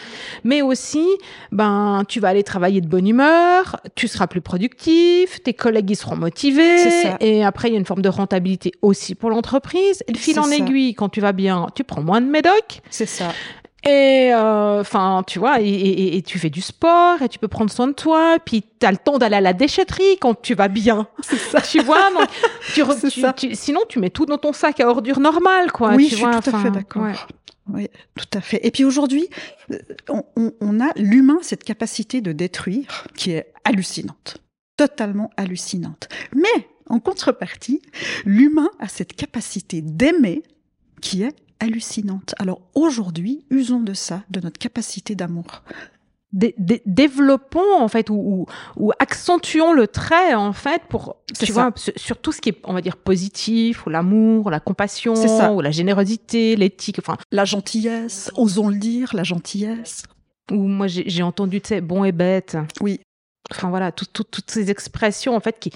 [0.44, 1.06] Mais aussi,
[1.52, 5.96] ben, tu vas aller travailler de bonne humeur, tu seras plus productif, tes collègues ils
[5.96, 7.18] seront motivés, ça.
[7.20, 10.04] et après il y a une forme de rentabilité aussi pour l'entreprise.
[10.08, 10.56] Et le fil en ça.
[10.56, 12.82] aiguille, quand tu vas bien, tu prends moins de médoc.
[12.90, 13.32] C'est ça.
[13.88, 17.48] Et euh, enfin, tu vois, et, et- et tu fais du sport, et tu peux
[17.48, 20.56] prendre soin de toi, puis tu as le temps d'aller à la déchetterie quand tu
[20.56, 21.08] vas bien.
[21.22, 21.62] C'est ça.
[21.62, 22.28] Tu vois, donc,
[22.74, 23.34] tu tu- ça.
[23.34, 25.94] tu- sinon tu mets tout dans ton sac à ordures normal, quoi.
[25.94, 27.04] oui, tu je suis tout à fait d'accord.
[27.04, 27.14] ouais.
[27.68, 28.60] Oui, tout à fait.
[28.66, 29.28] Et puis aujourd'hui,
[29.72, 29.78] euh,
[30.10, 34.38] on, on- on a l'humain cette capacité de détruire qui est hallucinante,
[34.78, 36.08] totalement hallucinante.
[36.36, 37.82] Mais en contrepartie,
[38.24, 40.44] l'humain a cette capacité d'aimer
[41.02, 42.36] qui est hallucinante.
[42.40, 45.64] Alors aujourd'hui, usons de ça, de notre capacité d'amour.
[46.34, 51.50] Dé- dé- développons en fait ou, ou, ou accentuons le trait en fait pour tu
[51.54, 55.54] vois sur, tout ce qui est on va dire positif ou l'amour la compassion ça.
[55.54, 60.04] ou la générosité l'éthique enfin La gentillesse, osons le dire, la gentillesse.
[60.52, 63.00] ou moi j'ai entendu tu sais bon et bête Oui.
[63.52, 65.72] Enfin voilà tout- tout- toutes ces expressions en fait qui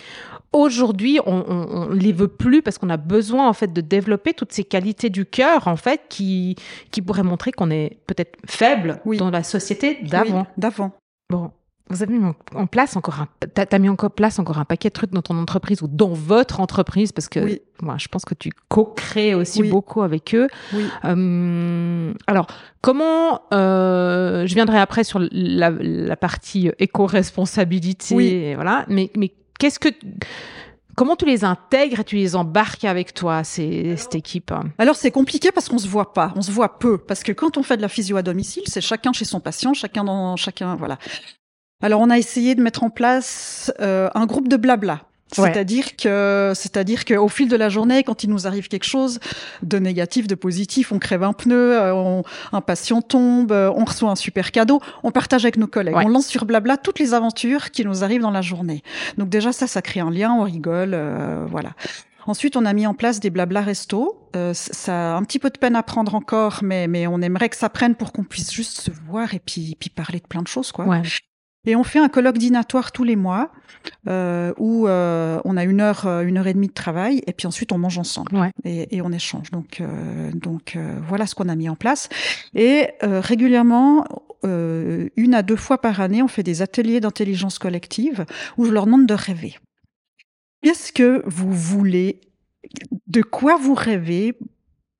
[0.53, 4.33] aujourd'hui on, on, on les veut plus parce qu'on a besoin en fait de développer
[4.33, 6.55] toutes ces qualités du cœur en fait qui
[6.91, 9.17] qui pourraient montrer qu'on est peut-être faible Oui.
[9.17, 10.91] dans la société d'avant Oui, d'avant.
[11.29, 11.51] Bon,
[11.89, 12.25] vous avez mis
[12.55, 15.21] en- place encore un, t'as, t'as mis en place encore un paquet de trucs dans
[15.21, 17.61] ton entreprise ou dans votre entreprise parce que Oui.
[17.81, 19.69] moi, je pense que tu co-crées aussi Oui.
[19.69, 20.47] beaucoup avec eux.
[20.73, 20.83] Oui.
[21.05, 22.47] Euh, alors,
[22.81, 28.85] comment euh, je viendrai après sur la, la partie éco-responsabilité, voilà.
[28.87, 29.89] Mais, mais qu'est-ce que
[30.95, 34.51] Comment tu les intègres et tu les embarques avec toi, ces, cette équipe?
[34.77, 37.55] Alors c'est compliqué parce qu'on se voit pas, on se voit peu parce que quand
[37.55, 40.75] on fait de la physio à domicile, c'est chacun chez son patient, chacun dans chacun
[40.75, 40.97] voilà.
[41.81, 45.01] Alors on a essayé de mettre en place euh, un groupe de blabla.
[45.37, 45.51] Ouais.
[45.53, 49.19] C'est-à-dire que, c'est-à-dire qu'au fil de la journée, quand il nous arrive quelque chose
[49.61, 53.85] de négatif, de positif, on crève un pneu, euh, on- un patient tombe, euh, on
[53.85, 55.95] reçoit un super cadeau, on partage avec nos collègues.
[55.95, 56.03] Ouais.
[56.05, 58.81] On lance sur Blabla toutes les aventures qui nous arrivent dans la journée.
[59.19, 61.73] Donc déjà ça, ça crée un lien, on rigole, euh, voilà.
[62.25, 64.27] Ensuite, on a mis en place des blabla resto.
[64.35, 67.49] Euh, ça a un petit peu de peine à prendre encore, mais, mais on aimerait
[67.49, 70.41] que ça prenne pour qu'on puisse juste se voir et puis, puis parler de plein
[70.41, 70.85] de choses, quoi.
[70.85, 71.01] Ouais.
[71.65, 73.51] Et on fait un colloque dînatoire tous les mois
[74.07, 77.33] euh, où euh, on a une heure, euh, une heure et demie de travail et
[77.33, 78.51] puis ensuite on mange ensemble Ouais.
[78.63, 79.51] et, et on échange.
[79.51, 82.07] Donc, euh, donc voilà ce qu'on a mis en place.
[82.55, 84.05] Et régulièrement,
[84.43, 88.25] une à deux fois par année, on fait des ateliers d'intelligence collective
[88.57, 89.55] où je leur demande de rêver.
[90.63, 92.21] Qu'est-ce que vous voulez?
[93.07, 94.37] De quoi vous rêvez?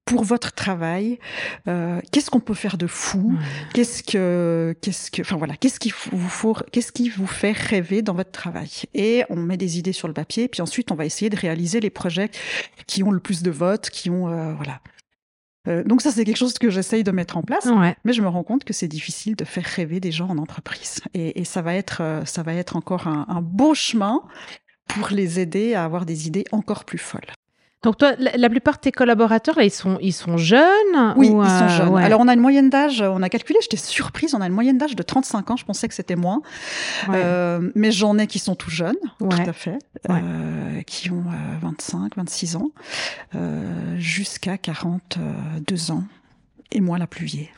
[0.10, 1.20] Pour votre travail,
[1.68, 3.32] euh, qu'est-ce qu'on peut faire de fou?
[3.76, 8.02] Qu'est-ce que, qu'est-ce que, enfin voilà, qu'est-ce qui vous faut, qu'est-ce qui vous fait rêver
[8.02, 8.72] dans votre travail?
[8.96, 11.80] Et on met des idées sur le papier, puis ensuite on va essayer de réaliser
[11.80, 12.32] les projets
[12.88, 14.82] qui ont le plus de votes, qui ont, euh, voilà.
[15.68, 17.96] Euh, donc ça, c'est quelque chose que j'essaye de mettre en place, Ouais.
[18.04, 21.02] mais je me rends compte que c'est difficile de faire rêver des gens en entreprise.
[21.14, 24.24] Et, et ça va être, ça va être encore un, un beau chemin
[24.88, 27.30] pour les aider à avoir des idées encore plus folles.
[27.82, 31.30] Donc toi, la, la plupart de tes collaborateurs, là, ils sont, ils sont jeunes Oui,
[31.30, 31.88] ou, ils sont euh, jeunes.
[31.90, 32.04] ouais.
[32.04, 34.78] Alors on a une moyenne d'âge, on a calculé, j'étais surprise, on a une moyenne
[34.78, 36.42] d'âge de 35 ans, je pensais que c'était moins.
[37.08, 37.16] Ouais.
[37.16, 39.30] Euh, mais j'en ai qui sont tout jeunes, Ouais.
[39.44, 39.78] tout à fait,
[40.10, 42.72] euh, qui ont euh, 25, 26 ans,
[43.98, 46.04] jusqu'à 42 ans,
[46.74, 47.50] et moi la plus vieille.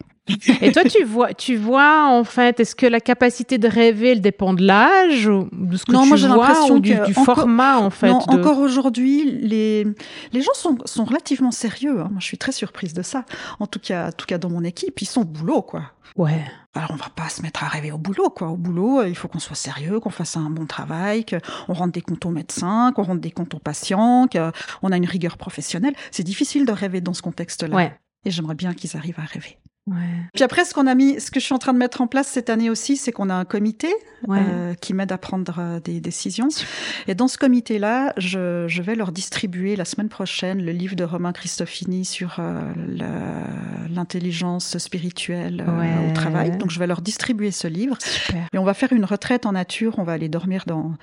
[0.62, 4.22] Et toi, tu vois, tu vois, en fait, est-ce que la capacité de rêver, elle
[4.22, 6.94] dépend de l'âge ou de ce que Non, tu moi, j'ai vois l'impression ou du,
[6.94, 9.86] du encore- format, en fait non, de- encore aujourd'hui, les,
[10.32, 12.00] les gens sont, sont relativement sérieux.
[12.02, 12.08] hein.
[12.12, 13.26] Moi, je suis très surprise de ça.
[13.60, 15.84] En tout cas, en tout cas, dans mon équipe, ils sont au boulot, quoi.
[16.17, 16.41] Ouais.
[16.74, 18.50] Alors, on va pas se mettre à rêver au boulot, quoi.
[18.50, 21.91] Au boulot, euh, il faut qu'on soit sérieux, qu'on fasse un bon travail, qu'on rende
[21.91, 25.94] des comptes aux médecins, qu'on rende des comptes aux patients, qu'on a une rigueur professionnelle.
[26.12, 27.76] C'est difficile de rêver dans ce contexte-là.
[27.76, 27.94] Ouais.
[28.26, 29.58] Et j'aimerais bien qu'ils arrivent à rêver.
[29.88, 29.96] Ouais.
[30.36, 32.08] Puis après, ce qu'on a mis, ce que je suis en train de mettre en
[32.08, 33.88] place cette année aussi, c'est qu'on a un comité
[34.28, 34.38] Ouais.
[34.39, 36.50] euh, qui m'aide à prendre euh, des décisions.
[37.08, 41.04] Et dans ce comité-là, je, je vais leur distribuer la semaine prochaine le livre de
[41.04, 42.62] Romain Christofini sur euh,
[43.89, 46.12] l'intelligence spirituelle euh, Ouais.
[46.12, 46.58] au travail.
[46.58, 47.98] Donc, je vais leur distribuer ce livre.
[48.02, 48.46] Super.
[48.54, 49.96] Et on va faire une retraite en nature.
[49.98, 50.94] On va aller dormir dans,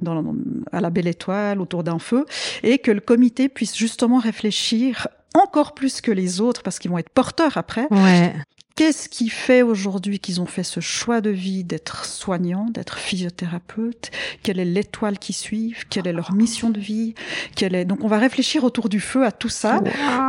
[0.00, 0.34] dans,
[0.72, 2.24] à la belle étoile, autour d'un feu,
[2.62, 6.98] et que le comité puisse justement réfléchir encore plus que les autres, parce qu'ils vont
[6.98, 7.86] être porteurs après.
[7.90, 8.34] Ouais.
[8.76, 14.10] Qu'est-ce qui fait aujourd'hui qu'ils ont fait ce choix de vie d'être soignants, d'être physiothérapeutes?
[14.42, 17.14] Quelle est l'étoile qui suivent Quelle est leur mission de vie?
[17.56, 17.84] Quelle est...
[17.84, 19.80] Donc on va réfléchir autour du feu à tout ça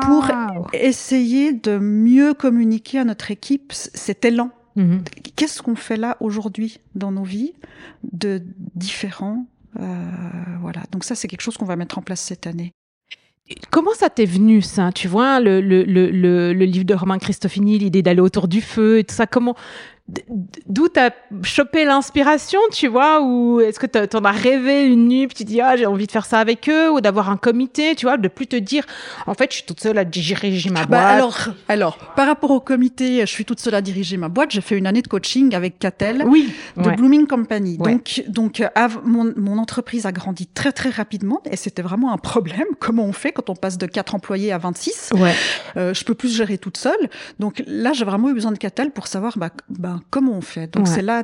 [0.02, 0.28] pour
[0.74, 5.04] essayer de mieux communiquer à notre équipe cet élan Mhm.
[5.36, 7.52] qu'est-ce qu'on fait là aujourd'hui dans nos vies
[8.14, 8.42] de
[8.76, 9.46] différent
[9.80, 9.84] Euh,
[10.62, 12.72] Voilà, donc ça c'est quelque chose qu'on va mettre en place cette année.
[13.70, 14.92] Comment ça t'est venu, ça?
[14.94, 16.10] Tu vois, le, le, le,
[16.54, 19.56] le, livre de Romain Christofini, l'idée d'aller autour du feu et tout ça, comment.
[20.68, 21.12] D'où t'as
[21.44, 25.62] chopé l'inspiration, tu vois Ou est-ce que t'en as rêvé une nuit, puis tu dis,
[25.62, 28.28] ah, j'ai envie de faire ça avec eux, ou d'avoir un comité, tu vois, de
[28.28, 28.86] plus te dire,
[29.26, 30.90] en fait, je suis toute seule à diriger ma boîte.
[30.90, 31.38] Bah alors,
[31.70, 34.52] alors, par rapport au comité, je suis toute seule à diriger ma boîte.
[34.52, 36.24] J'ai fait une année de coaching avec Catel.
[36.28, 36.52] oui.
[36.78, 36.96] de ouais.
[36.96, 37.78] Blooming Company.
[37.80, 37.94] Ouais.
[37.94, 38.64] Donc, donc
[39.06, 42.66] mon, mon entreprise a grandi très très rapidement et c'était vraiment un problème.
[42.80, 45.34] Comment on fait quand on passe de 4 employés à 26 Ouais.
[45.78, 47.10] euh, Je peux plus gérer toute seule.
[47.40, 50.68] Donc là, j'ai vraiment eu besoin de Catel pour savoir bah, bah, comment on fait?
[50.74, 50.94] Donc Ouais.
[50.94, 51.24] c'est là.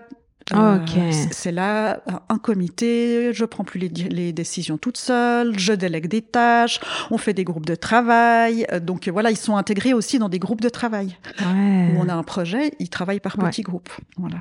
[1.31, 6.21] C'est là euh, un comité, je prends plus les, décisions toute seule, je délègue des
[6.21, 6.79] tâches,
[7.11, 8.65] on fait des groupes de travail.
[8.71, 11.91] Euh, Donc voilà, ils sont intégrés aussi dans des groupes de travail Ouais.
[11.93, 13.49] où on a un projet, ils travaillent par Ouais.
[13.49, 13.89] petits groupes.
[14.15, 14.37] Voilà.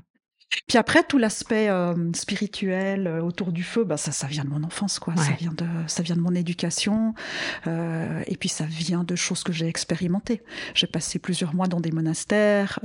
[0.69, 4.49] Puis après, tout l'aspect euh, spirituel euh, autour du feu, bah, ça, ça vient de
[4.49, 5.15] mon enfance, quoi.
[5.17, 7.15] Ça vient de, ça vient de mon éducation,
[7.67, 10.43] euh, et puis ça vient de choses que j'ai expérimentées.
[10.75, 12.79] J'ai passé plusieurs mois dans des monastères,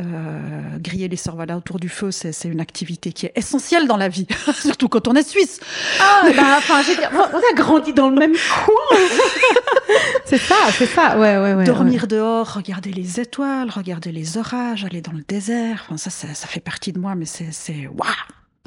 [0.80, 4.10] griller les sorvalas autour du feu, c'est, c'est une activité qui est essentielle dans la
[4.10, 5.60] vie, surtout quand on est suisse.
[6.00, 6.82] Ah, bah, enfin,
[7.13, 8.34] on a grandi dans le même
[8.65, 8.97] coin.
[10.26, 11.19] c'est ça, c'est ça.
[11.19, 11.63] Ouais, ouais, ouais.
[11.63, 16.34] Dormir dehors, regarder les étoiles, regarder les orages, aller dans le désert, enfin ça, ça,
[16.34, 18.08] ça fait partie de moi, mais c'est, c'est, waouh,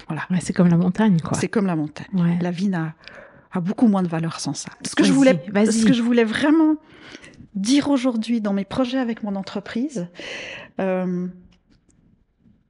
[0.06, 0.22] voilà.
[0.30, 1.36] Ouais, c'est comme la montagne, quoi.
[1.38, 2.06] C'est comme la montagne.
[2.14, 2.38] Ouais.
[2.40, 2.94] La vie n'a
[3.54, 4.70] a beaucoup moins de valeur sans ça.
[4.84, 6.76] Ce que je voulais, ce que je voulais vraiment
[7.54, 10.08] dire aujourd'hui dans mes projets avec mon entreprise,
[10.80, 11.28] euh,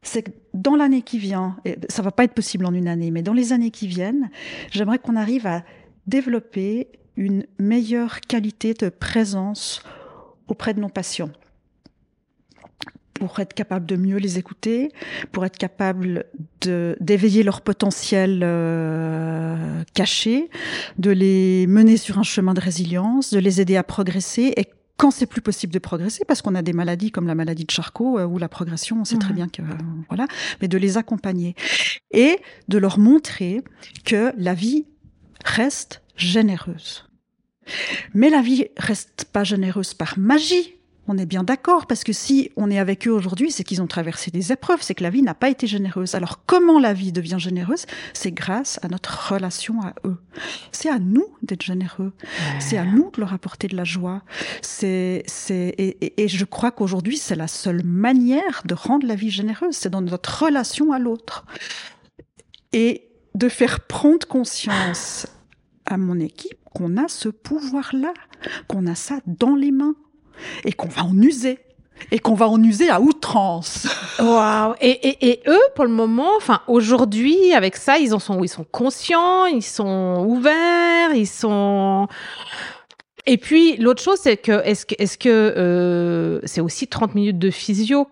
[0.02, 3.10] c'est que dans l'année qui vient, et ça va pas être possible en une année,
[3.10, 4.28] mais dans les années qui viennent,
[4.70, 5.62] j'aimerais qu'on arrive à
[6.06, 9.82] développer une meilleure qualité de présence
[10.48, 11.30] auprès de nos patients
[13.14, 14.90] pour être capable de mieux les écouter,
[15.32, 16.26] pour être capable
[16.60, 20.50] de d'éveiller leur potentiel euh, caché,
[20.98, 25.10] de les mener sur un chemin de résilience, de les aider à progresser et quand
[25.10, 28.18] c'est plus possible de progresser, parce qu'on a des maladies comme la maladie de Charcot,
[28.18, 29.66] euh, où la progression, on sait très bien que euh,
[30.08, 30.26] voilà,
[30.60, 31.56] mais de les accompagner
[32.12, 33.62] et de leur montrer
[34.04, 34.86] que la vie
[35.44, 37.08] reste généreuse.
[38.12, 40.76] Mais la vie reste pas généreuse par magie.
[41.06, 43.86] On est bien d'accord, parce que si on est avec eux aujourd'hui, c'est qu'ils ont
[43.86, 46.14] traversé des épreuves, c'est que la vie n'a pas été généreuse.
[46.14, 47.84] Alors comment la vie devient généreuse?
[48.14, 50.16] C'est grâce à notre relation à eux.
[50.72, 52.12] C'est à nous d'être généreux.
[52.58, 54.22] C'est à nous de leur apporter de la joie.
[54.62, 59.14] C'est, c'est, et, et- et je crois qu'aujourd'hui, c'est la seule manière de rendre la
[59.14, 59.74] vie généreuse.
[59.76, 61.44] C'est dans notre relation à l'autre.
[62.72, 65.26] Et de faire prendre conscience
[65.86, 68.14] à mon équipe qu'on a ce pouvoir-là,
[68.68, 69.94] qu'on a ça dans les mains.
[70.64, 71.58] Et qu'on va en user
[72.10, 73.86] et qu'on va en user à outrance.
[74.18, 78.42] Waouh et, et, et, eux, pour le moment, enfin aujourd'hui, avec ça, ils en sont,
[78.42, 82.08] ils sont conscients, ils sont ouverts, ils sont.
[83.26, 87.38] Et puis l'autre chose, c'est que est-ce que est-ce que euh, c'est aussi 30 minutes
[87.38, 88.06] de physio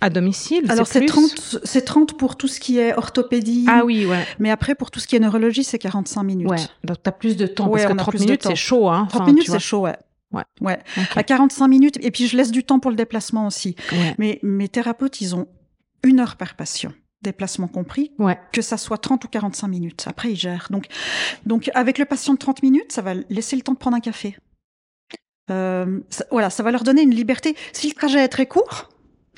[0.00, 3.66] à domicile Alors c'est 30, c'est 30 pour tout ce qui est orthopédie.
[3.68, 4.26] Ah oui, ouais.
[4.38, 6.50] Mais après pour tout ce qui est neurologie, c'est 45 minutes.
[6.50, 6.58] Ouais.
[6.82, 9.06] Donc t'as plus de temps parce que 30 minutes c'est chaud hein.
[9.10, 9.96] 30 minutes c'est chaud, ouais.
[10.32, 10.44] Ouais.
[10.60, 10.78] ouais.
[11.14, 13.76] À 45 minutes et puis je laisse du temps pour le déplacement aussi.
[13.92, 14.14] Ouais.
[14.18, 15.46] Mais mes thérapeutes, ils ont
[16.02, 18.38] une heure par patient déplacement compris, ouais.
[18.52, 20.04] que ça soit 30 ou 45 minutes.
[20.06, 20.68] Après, ils gèrent.
[20.70, 20.86] Donc,
[21.44, 24.00] donc, avec le patient de 30 minutes, ça va laisser le temps de prendre un
[24.00, 24.36] café.
[25.50, 27.56] Euh, ça, voilà, ça va leur donner une liberté.
[27.72, 28.90] Si le trajet est très court,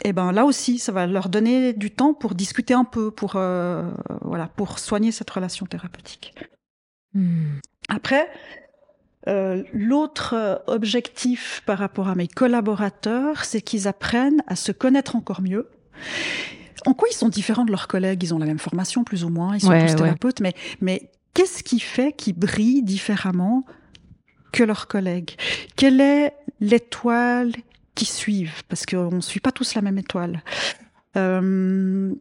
[0.05, 3.11] et eh ben là aussi, ça va leur donner du temps pour discuter un peu,
[3.11, 3.91] pour euh,
[4.23, 6.35] voilà, pour soigner cette relation thérapeutique.
[7.15, 7.59] Hmm.
[7.89, 8.29] Après,
[9.29, 15.43] euh, l'autre objectif par rapport à mes collaborateurs, c'est qu'ils apprennent à se connaître encore
[15.43, 15.69] mieux.
[16.87, 18.23] En quoi ils sont différents de leurs collègues?
[18.23, 19.57] Ils ont la même formation, plus ou moins.
[19.57, 19.97] Ils sont ouais, tous ouais.
[19.97, 23.65] thérapeutes, mais mais qu'est-ce qui fait qu'ils brillent différemment
[24.53, 25.33] que leurs collègues?
[25.77, 27.53] Quelle est l'étoile
[27.95, 30.43] qui suivent, parce qu'on ne suit pas tous la même étoile.
[31.17, 32.15] Euh,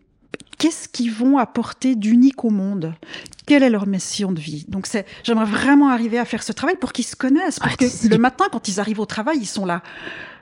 [0.58, 2.96] Qu'est-ce qu'ils vont apporter d'unique au monde?
[3.48, 6.76] Quelle est leur mission de vie Donc, c'est, j'aimerais vraiment arriver à faire ce travail
[6.76, 9.46] pour qu'ils se connaissent, pour Ah, que le matin, quand ils arrivent au travail, ils
[9.48, 9.82] sont là.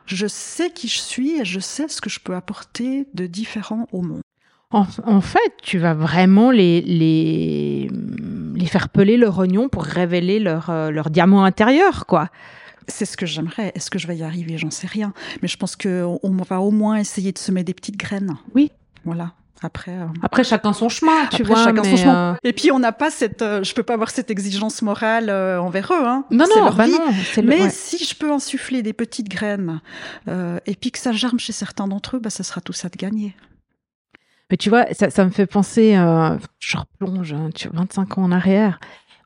[0.07, 3.87] Je sais qui je suis et je sais ce que je peux apporter de différent
[3.91, 4.21] au monde.
[4.71, 7.89] En, en fait, tu vas vraiment les, les,
[8.55, 12.29] les faire peler leur oignon pour révéler leur, euh, leur diamant intérieur, quoi.
[12.87, 13.71] C'est ce que j'aimerais.
[13.75, 14.57] Est-ce que je vais y arriver?
[14.57, 15.13] J'en sais rien.
[15.41, 18.35] Mais je pense qu'on on va au moins essayer de semer des petites graines.
[18.53, 18.71] Oui.
[19.05, 19.33] Voilà.
[19.61, 21.63] Après, euh, Après, chacun son chemin, tu Après, vois.
[21.63, 22.33] chacun son chemin.
[22.33, 25.29] euh, Et puis on n'a pas cette, euh, je peux pas avoir cette exigence morale
[25.59, 26.05] envers eux.
[26.05, 26.25] Hein.
[26.29, 26.91] Non, non, leur bah vie.
[26.91, 26.99] non.
[27.37, 27.69] le- Mais ouais.
[27.69, 29.79] si je peux insuffler des petites graines
[30.27, 32.97] et puis que ça germe chez certains d'entre eux, bah ça sera tout ça de
[32.97, 33.35] gagner.
[34.51, 35.93] Mais tu vois, ça, ça me fait penser,
[36.59, 38.79] je replonge hein, tu vois, 25 ans en arrière.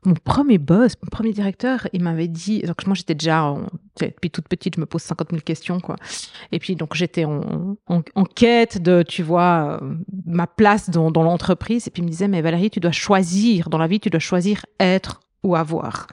[0.06, 3.68] Mon premier boss, mon premier directeur, il m'avait dit, donc moi j'étais déjà, en-
[4.00, 5.98] depuis toute petite, je me pose 50 000 questions, quoi.
[6.54, 11.12] Et puis donc j'étais en, en, en quête de, tu vois, euh, ma place dans,
[11.12, 11.88] dans l'entreprise.
[11.88, 14.22] Et puis il me disait, mais Valérie, tu dois choisir, dans la vie, tu dois
[14.22, 16.08] choisir être ou avoir.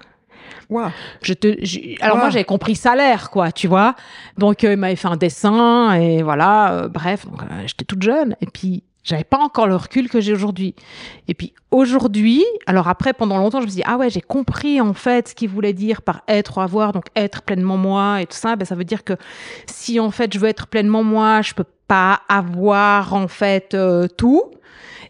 [0.68, 0.90] Waouh.
[1.22, 3.94] Je te, j'ai- alors moi j'avais compris salaire quoi, tu vois.
[4.36, 8.02] Donc euh, il m'avait fait un dessin et voilà, euh, bref, donc, euh, j'étais toute
[8.02, 10.74] jeune et puis j'avais pas encore le recul que j'ai aujourd'hui.
[11.28, 14.80] Et puis aujourd'hui, alors après pendant longtemps je me suis dit ah ouais j'ai compris
[14.80, 18.26] en fait ce qu'il voulait dire par être ou avoir, donc être pleinement moi et
[18.26, 18.56] tout ça.
[18.56, 19.14] Ben ça veut dire que
[19.66, 24.08] si en fait je veux être pleinement moi, je peux pas avoir en fait euh,
[24.08, 24.50] tout.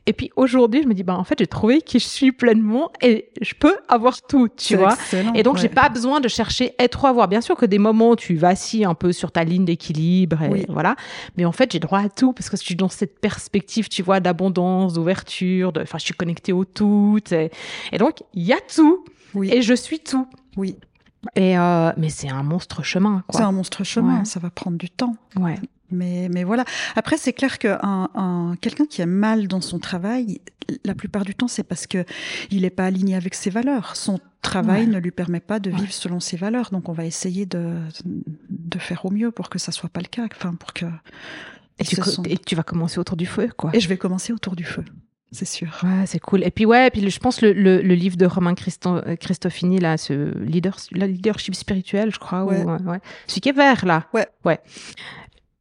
[0.06, 2.90] Et puis aujourd'hui, je me dis, bah, en fait, j'ai trouvé qui je suis pleinement
[3.02, 4.96] et je peux avoir tout, tu vois.
[5.34, 5.68] Et donc, j'ai ouais.
[5.68, 7.28] pas besoin de chercher être ou avoir.
[7.28, 10.64] Bien sûr que des moments, tu vacilles un peu sur ta ligne d'équilibre et Oui.
[10.68, 10.96] voilà.
[11.36, 14.02] Mais en fait, j'ai droit à tout parce que je suis dans cette perspective, tu
[14.02, 17.18] vois, d'abondance, d'ouverture, de, enfin, je suis connectée au tout.
[17.30, 17.50] Et,
[17.92, 19.50] et donc, il y a tout Oui.
[19.52, 20.26] et je suis tout.
[20.56, 20.76] Oui.
[21.34, 24.18] Et, euh, mais c'est un monstre chemin, C'est un monstre chemin.
[24.20, 24.24] Ouais.
[24.24, 25.16] Ça va prendre du temps.
[25.36, 25.56] Ouais.
[25.90, 26.64] Mais, mais voilà.
[26.96, 30.40] Après, c'est clair qu'un un, quelqu'un qui est mal dans son travail,
[30.84, 32.04] la plupart du temps, c'est parce que
[32.50, 33.94] il n'est pas aligné avec ses valeurs.
[33.96, 34.86] Son travail Ouais.
[34.92, 35.76] ne lui permet pas de Ouais.
[35.76, 36.70] vivre selon ses valeurs.
[36.70, 37.74] Donc, on va essayer de,
[38.50, 40.26] de faire au mieux pour que ça soit pas le cas.
[40.34, 40.86] Enfin, pour que.
[41.78, 43.70] Et tu, ce co- sont- et tu vas commencer autour du feu, quoi.
[43.74, 44.84] Et je vais commencer autour du feu.
[45.32, 45.78] C'est sûr.
[45.82, 46.44] Ouais, c'est cool.
[46.44, 49.16] Et puis ouais, et puis je pense le, le, le livre de Romain Christo, euh,
[49.16, 52.62] Christofini là, ce leader, leadership spirituel, je crois, Ouais.
[52.62, 53.00] ou, ouais, ouais.
[53.26, 54.06] celui qui est vert là.
[54.14, 54.26] Ouais.
[54.44, 54.60] Ouais.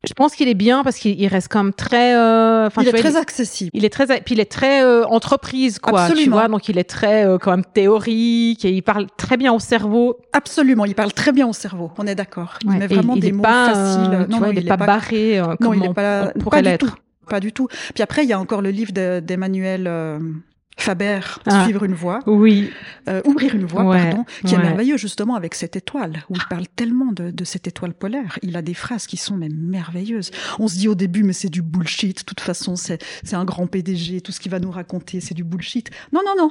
[0.07, 2.15] Je pense qu'il est bien parce qu'il il reste quand même très.
[2.15, 3.71] euh, enfin, il tu est vois, très accessible.
[3.73, 6.35] il est très, puis il est très euh, entreprise quoi, tu Absolument.
[6.37, 6.47] vois.
[6.47, 10.17] Donc il est très euh, quand même théorique et il parle très bien au cerveau.
[10.33, 10.85] Absolument.
[10.85, 11.91] Il parle très bien au cerveau.
[11.97, 12.57] On est d'accord.
[12.63, 14.27] Il Ouais, met et vraiment il des est mots pas, euh, faciles.
[14.31, 16.61] tu vois, il est pas barré euh, Non, comme il est on, pas, on pourrait
[16.61, 16.97] l'être.
[17.29, 17.67] Pas du tout.
[17.95, 20.19] Puis après, il y a encore le livre de- d'Emmanuel euh,
[20.77, 21.63] Faber, Ah.
[21.63, 22.69] Suivre une voie, Oui.
[23.07, 24.59] euh, Ouvrir une voie, Ouais, pardon, qui ouais.
[24.59, 28.38] est merveilleux justement avec cette étoile, où il parle tellement de, de cette étoile polaire.
[28.41, 30.31] Il a des phrases qui sont mais merveilleuses.
[30.59, 32.19] On se dit au début, mais c'est du bullshit.
[32.19, 34.21] De toute façon, c'est c'est un grand PDG.
[34.21, 35.89] Tout ce qu'il va nous raconter, c'est du bullshit.
[36.11, 36.49] Non, non, non.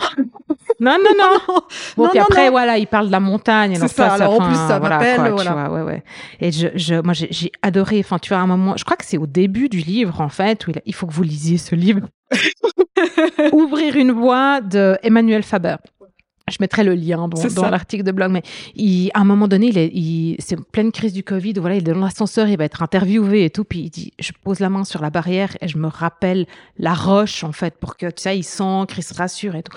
[0.81, 1.55] Non, non, non.
[1.97, 3.75] Bon, non, puis non, après, voilà, il parle de la montagne.
[3.75, 5.69] C'est alors ça, alors en plus, ça voilà, m'appelle, quoi, tu voilà.
[5.69, 6.03] vois, ouais, ouais.
[6.41, 8.97] Et je, je, moi, j'ai j'ai adoré, enfin, tu vois, à un moment, je crois
[8.97, 11.75] que c'est au début du livre, en fait, où il faut que vous lisiez ce
[11.75, 12.09] livre.
[13.53, 15.77] Ouvrir une voie de Emmanuel Faber.
[16.51, 18.43] je mettrai le lien dans, dans l'article de blog, mais
[18.75, 21.89] il, à un moment donné, il est, il, c'est pleine crise du Covid, voilà, il
[21.89, 24.69] est dans l'ascenseur, il va être interviewé et tout, puis il dit, je pose la
[24.69, 26.47] main sur la barrière et je me rappelle
[26.79, 29.77] la roche, en fait, pour que, tu sais, il sent, qu'il se rassure et tout.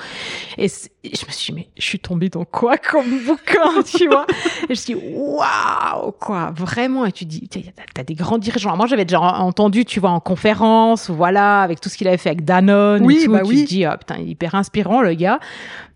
[0.57, 0.67] Et
[1.13, 4.25] je me suis dit, mais je suis tombée dans quoi comme bouquin, tu vois?
[4.29, 7.49] et je me suis dit, waouh, quoi, vraiment, et tu dis,
[7.93, 8.75] t'as des grands dirigeants.
[8.77, 12.29] Moi, j'avais déjà entendu, tu vois, en conférence, voilà, avec tout ce qu'il avait fait
[12.29, 13.63] avec Danone oui, et tout, bah tu oui.
[13.63, 15.39] te dis, ah, putain, il est hyper inspirant, le gars.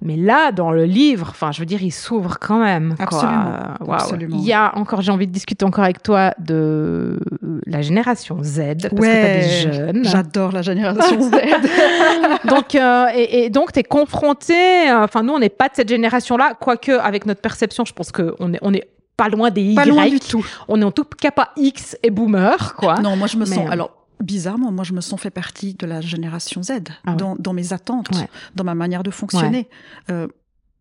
[0.03, 2.95] Mais là, dans le livre, enfin, je veux dire, il s'ouvre quand même.
[2.95, 3.05] quoi.
[3.05, 4.37] Absolument, absolument.
[4.39, 7.19] Il y a encore, j'ai envie de discuter encore avec toi de
[7.67, 10.03] la génération Z, parce que t'as des jeunes.
[10.03, 11.31] J'adore la génération Z.
[12.47, 14.53] donc, euh, et, et donc, t'es confronté.
[14.89, 18.11] euh, Enfin, nous, on n'est pas de cette génération-là, quoique avec notre perception, je pense
[18.11, 19.75] qu'on est, on est pas loin des Y.
[19.75, 20.45] Pas loin du tout.
[20.67, 22.99] On est en tout cas pas X et boomer, quoi.
[22.99, 23.67] Non, moi je me Mais, sens.
[23.67, 26.71] euh, Alors bizarrement, moi je me sens fait partie de la génération Z
[27.05, 27.17] Ah ouais.
[27.17, 28.27] dans, dans mes attentes, Ouais.
[28.55, 29.67] dans ma manière de fonctionner.
[30.09, 30.27] Euh,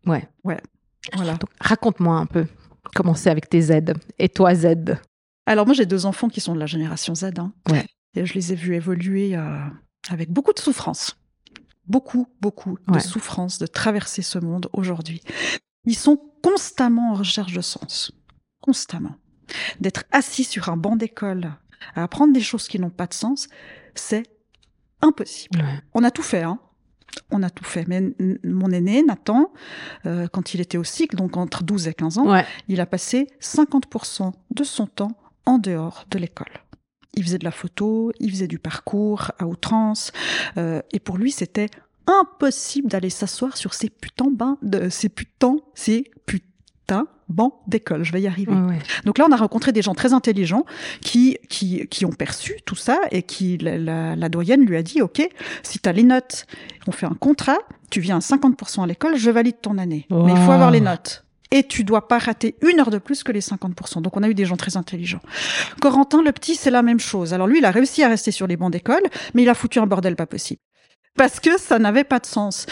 [0.07, 0.27] Ouais.
[0.43, 0.61] voilà.
[1.59, 2.45] Raconte-moi un peu
[2.95, 4.97] comment c'est avec tes Z et toi Z.
[5.45, 7.25] Alors moi j'ai deux enfants qui sont de la génération Z.
[7.37, 7.51] hein.
[7.69, 7.85] Ouais.
[8.15, 9.57] Et je les ai vus évoluer euh,
[10.09, 11.17] avec beaucoup de souffrance.
[11.91, 15.21] Beaucoup, beaucoup de souffrance de traverser ce monde aujourd'hui.
[15.85, 18.11] Ils sont constamment en recherche de sens.
[18.61, 19.15] Constamment.
[19.81, 21.51] D'être assis sur un banc d'école
[21.95, 23.49] à apprendre des choses qui n'ont pas de sens,
[23.95, 24.23] c'est
[25.01, 25.59] impossible.
[25.59, 25.81] Ouais.
[25.93, 26.59] On a tout fait, hein.
[27.29, 27.85] On a tout fait.
[27.89, 28.01] Mais
[28.45, 29.51] mon aîné, Nathan,
[30.05, 32.45] euh, quand il était au cycle, donc entre 12 et 15 ans, Ouais.
[32.69, 36.53] il a passé 50% de son temps en dehors de l'école.
[37.15, 40.11] Il faisait de la photo, il faisait du parcours à outrance,
[40.57, 41.69] euh, et pour lui c'était
[42.07, 48.03] impossible d'aller s'asseoir sur ces putains bains de ces putains, ces putains bancs d'école.
[48.03, 48.51] Je vais y arriver.
[48.51, 48.79] Ouais.
[49.05, 50.65] Donc là, on a rencontré des gens très intelligents
[51.01, 54.83] qui, qui, qui ont perçu tout ça et qui, la, la, la doyenne lui a
[54.83, 55.21] dit, OK,
[55.63, 56.45] si tu as les notes,
[56.87, 57.57] on fait un contrat,
[57.89, 60.05] tu viens à 50% à l'école, je valide ton année.
[60.09, 61.23] Mais il faut avoir les notes.
[61.51, 64.01] Et tu dois pas rater une heure de plus que les 50%.
[64.01, 65.19] Donc on a eu des gens très intelligents.
[65.81, 67.33] Corentin, le petit, c'est la même chose.
[67.33, 69.01] Alors lui, il a réussi à rester sur les bancs d'école,
[69.33, 70.61] mais il a foutu un bordel pas possible.
[71.17, 72.65] Parce que ça n'avait pas de sens.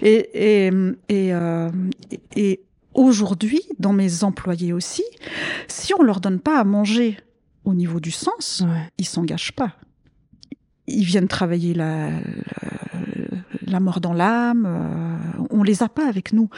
[0.00, 0.30] Et,
[0.66, 0.70] et,
[1.10, 1.70] et, euh,
[2.34, 2.62] et
[2.94, 5.04] aujourd'hui, dans mes employés aussi,
[5.68, 7.18] si on leur donne pas à manger
[7.64, 8.88] au niveau du sens, Ouais.
[8.96, 9.76] ils s'engagent pas.
[10.86, 12.20] Ils viennent travailler la, la,
[13.72, 14.66] la mort dans l'âme.
[14.66, 16.48] euh, on les a pas avec nous.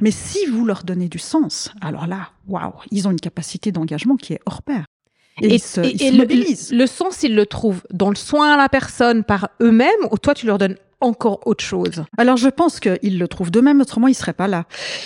[0.00, 4.16] Mais si vous leur donnez du sens, alors là, waouh, ils ont une capacité d'engagement
[4.16, 4.84] qui est hors pair.
[5.40, 6.72] Et, ils se, ils se le, mobilisent.
[6.72, 10.34] le sens, ils le trouvent dans le soin à la personne par eux-mêmes ou toi,
[10.34, 14.14] tu leur donnes encore autre chose Alors je pense qu'ils le trouvent d'eux-mêmes, autrement ils
[14.14, 14.64] seraient pas là.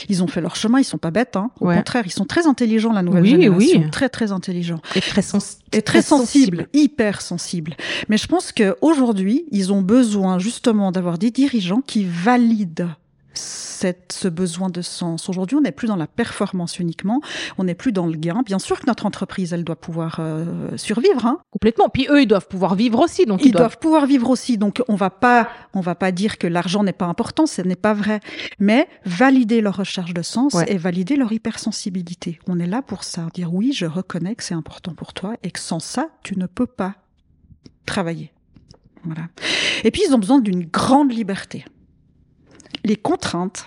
[0.08, 1.36] Ils ont fait leur chemin, ils sont pas bêtes.
[1.36, 1.50] Hein.
[1.60, 1.76] Au Ouais.
[1.76, 3.80] contraire, ils sont très intelligents, la nouvelle Oui, génération.
[3.82, 3.90] oui.
[3.90, 4.80] Très très intelligents.
[4.94, 7.76] Et très, sens Et très, sensibles, hyper sensibles.
[8.08, 12.88] Mais je pense qu'aujourd'hui, ils ont besoin justement d'avoir des dirigeants qui valident
[13.34, 15.28] cette, ce besoin de sens.
[15.28, 17.20] Aujourd'hui, on n'est plus dans la performance uniquement,
[17.58, 18.42] on n'est plus dans le gain.
[18.44, 21.26] Bien sûr que notre entreprise, elle doit pouvoir euh, survivre.
[21.26, 21.38] Hein.
[21.50, 21.88] Complètement.
[21.88, 23.26] Puis eux, ils doivent pouvoir vivre aussi.
[23.26, 23.78] Donc Ils, ils, doivent...
[23.78, 24.58] pouvoir vivre aussi.
[24.58, 27.76] Donc, on va pas, on va pas dire que l'argent n'est pas important, ce n'est
[27.76, 28.20] pas vrai.
[28.58, 30.70] Mais valider leur recherche de sens Ouais.
[30.70, 32.38] et valider leur hypersensibilité.
[32.46, 33.26] On est là pour ça.
[33.34, 36.46] Dire oui, je reconnais que c'est important pour toi et que sans ça, tu ne
[36.46, 36.94] peux pas
[37.86, 38.32] travailler.
[39.04, 39.22] Voilà.
[39.84, 41.64] Et puis, ils ont besoin d'une grande liberté.
[42.84, 43.66] Les contraintes,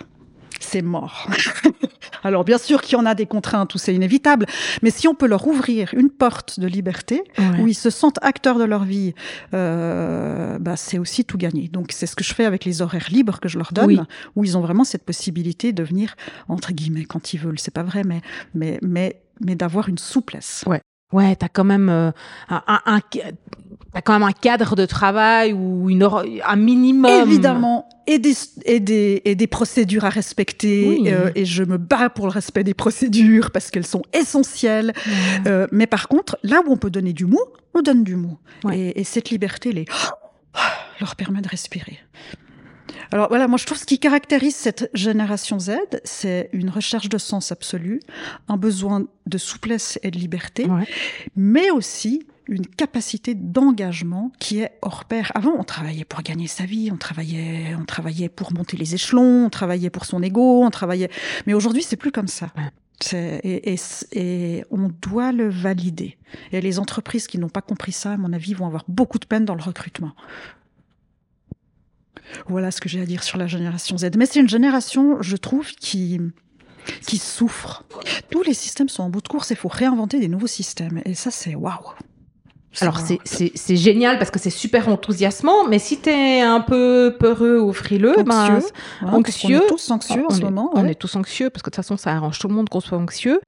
[0.60, 1.28] c'est mort.
[2.22, 4.46] Alors, bien sûr qu'il y en a des contraintes où c'est inévitable,
[4.82, 7.60] mais si on peut leur ouvrir une porte de liberté, Ouais.
[7.60, 9.14] où ils se sentent acteurs de leur vie,
[9.54, 11.68] euh, bah, c'est aussi tout gagné.
[11.68, 14.00] Donc c'est ce que je fais avec les horaires libres que je leur donne, Oui.
[14.34, 16.14] où ils ont vraiment cette possibilité de venir
[16.48, 17.58] entre guillemets quand ils veulent.
[17.58, 18.20] C'est pas vrai, mais
[18.54, 20.64] mais mais mais d'avoir une souplesse.
[20.66, 20.80] Ouais,
[21.38, 22.10] t'as quand même euh,
[22.48, 23.00] un, un, un-
[23.92, 26.02] t'as quand même un cadre de travail ou une
[26.44, 27.28] un minimum.
[27.28, 28.34] Évidemment, et des,
[28.64, 30.86] et, des, et des procédures à respecter.
[30.88, 31.08] Oui.
[31.10, 34.92] euh, et je me bats pour le respect des procédures parce qu'elles sont essentielles.
[35.06, 35.12] Ouais.
[35.50, 37.40] Euh, mais par contre, là où on peut donner du mou,
[37.74, 38.38] on donne du mou.
[38.64, 38.78] Ouais.
[38.78, 39.86] Et, et cette liberté les,
[41.00, 41.98] leur permet de respirer.
[43.12, 45.72] Alors voilà, moi je trouve ce qui caractérise cette génération Z,
[46.04, 48.00] c'est une recherche de sens absolu,
[48.48, 50.86] un besoin de souplesse et de liberté, Ouais.
[51.36, 55.32] mais aussi une capacité d'engagement qui est hors pair.
[55.34, 59.46] Avant, on travaillait pour gagner sa vie, on travaillait, on travaillait pour monter les échelons,
[59.46, 61.10] on travaillait pour son ego, on travaillait.
[61.46, 62.50] Mais aujourd'hui, c'est plus comme ça.
[62.56, 62.62] Ouais.
[63.00, 63.78] C'est- Et, et,
[64.12, 66.16] et on doit le valider.
[66.52, 69.26] Et les entreprises qui n'ont pas compris ça, à mon avis, vont avoir beaucoup de
[69.26, 70.12] peine dans le recrutement.
[72.48, 74.10] Voilà ce que j'ai à dire sur la génération Z.
[74.16, 76.20] Mais c'est une génération, je trouve, qui
[77.06, 77.84] qui souffre.
[78.30, 79.50] Tous les systèmes sont en bout de course.
[79.50, 81.02] Il faut réinventer des nouveaux systèmes.
[81.04, 81.74] Et ça, c'est waouh.
[82.80, 87.58] Alors c'est génial parce que c'est super enthousiasmant, mais si tu es un peu peureux
[87.58, 88.70] ou frileux, ben, anxieux,
[89.00, 90.70] ben, anxieux, on est tous anxieux en ce moment.
[90.74, 92.80] On est tous anxieux parce que de toute façon ça arrange tout le monde qu'on
[92.80, 93.40] soit anxieux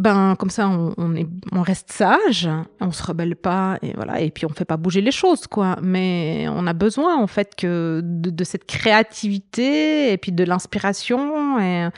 [0.00, 2.48] ben comme ça on, est on reste sage,
[2.80, 5.76] on se rebelle pas et voilà et puis on fait pas bouger les choses quoi.
[5.82, 11.88] Mais on a besoin en fait que de, cette créativité et puis de l'inspiration et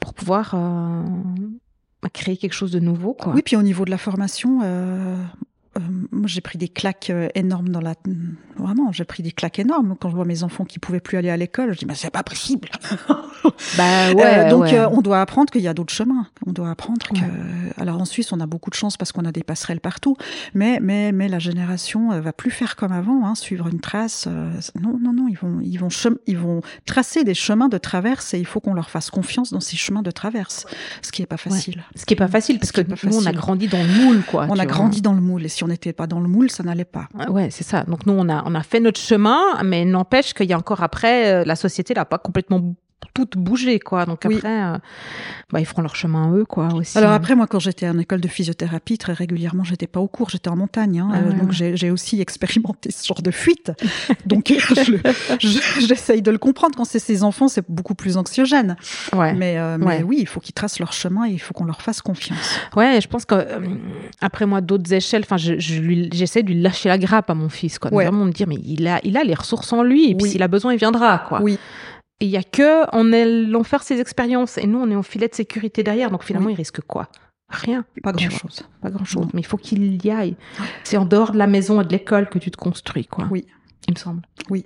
[0.00, 1.04] pour pouvoir euh,
[2.12, 3.32] créer quelque chose de nouveau quoi.
[3.32, 5.16] Oui puis au niveau de la formation, euh,
[5.78, 7.94] euh, moi, j'ai pris des claques euh, énormes dans la.
[8.58, 11.30] Vraiment, j'ai pris des claques énormes quand je vois mes enfants qui pouvaient plus aller
[11.30, 11.72] à l'école.
[11.72, 12.68] Je dis, mais c'est pas possible.
[13.78, 14.46] bah ouais.
[14.46, 16.26] Euh, donc, on doit apprendre qu'il y a d'autres chemins.
[16.46, 17.80] On doit apprendre que.
[17.80, 20.16] Alors en Suisse, on a beaucoup de chance parce qu'on a des passerelles partout.
[20.54, 24.26] Mais mais mais la génération va plus faire comme avant, hein, suivre une trace.
[24.26, 25.88] non non non, ils vont ils vont
[26.26, 29.60] ils vont tracer des chemins de traverse et il faut qu'on leur fasse confiance dans
[29.60, 30.66] ces chemins de traverse,
[31.00, 31.82] ce qui est pas facile.
[31.96, 34.46] Ce qui est pas facile parce que nous, on a grandi dans le moule quoi.
[34.50, 36.62] On a grandi dans le moule et si on n'était pas dans le moule, ça
[36.62, 37.08] n'allait pas.
[37.28, 37.84] Ouais, c'est ça.
[37.84, 40.82] Donc nous, on a, on a fait notre chemin, mais n'empêche qu'il y a encore
[40.82, 42.74] après, euh, la société n'a pas complètement
[43.14, 44.06] tout bougé, quoi.
[44.06, 44.78] Donc après, euh,
[45.52, 46.96] bah, ils feront leur chemin eux, quoi, aussi.
[46.98, 50.30] Alors après, moi, quand j'étais en école de physiothérapie, très régulièrement, j'étais pas au cours,
[50.30, 51.00] j'étais en montagne.
[51.00, 53.72] Hein, ah euh, donc j'ai aussi expérimenté ce genre de fuite.
[54.26, 54.52] donc
[55.38, 56.76] j'essaye de le comprendre.
[56.76, 58.76] Quand c'est ses enfants, c'est beaucoup plus anxiogène.
[59.12, 59.34] Ouais.
[59.34, 61.82] Mais, euh, mais oui, il faut qu'ils tracent leur chemin et il faut qu'on leur
[61.82, 62.58] fasse confiance.
[62.76, 63.34] Ouais, je pense que
[64.20, 67.78] après moi, d'autres échelles, enfin, j'essaie je, de lui lâcher la grappe à mon fils,
[67.78, 67.90] quoi.
[67.90, 70.42] Vraiment me dire, mais il a, il a les ressources en lui, et puis s'il
[70.42, 71.40] a besoin, il viendra, quoi.
[71.42, 71.58] Oui
[72.22, 75.28] il y a que en allant faire ses expériences et nous on est au filet
[75.28, 77.08] de sécurité derrière donc finalement il risque quoi?
[77.52, 77.84] Rien.
[78.02, 78.62] Pas grand chose.
[78.80, 79.26] Pas grand chose.
[79.34, 80.36] Mais il faut qu'il y aille.
[80.84, 83.28] C'est en dehors de la maison et de l'école que tu te construis, quoi.
[83.30, 83.44] Oui.
[83.88, 84.22] Il me semble.
[84.48, 84.64] Oui.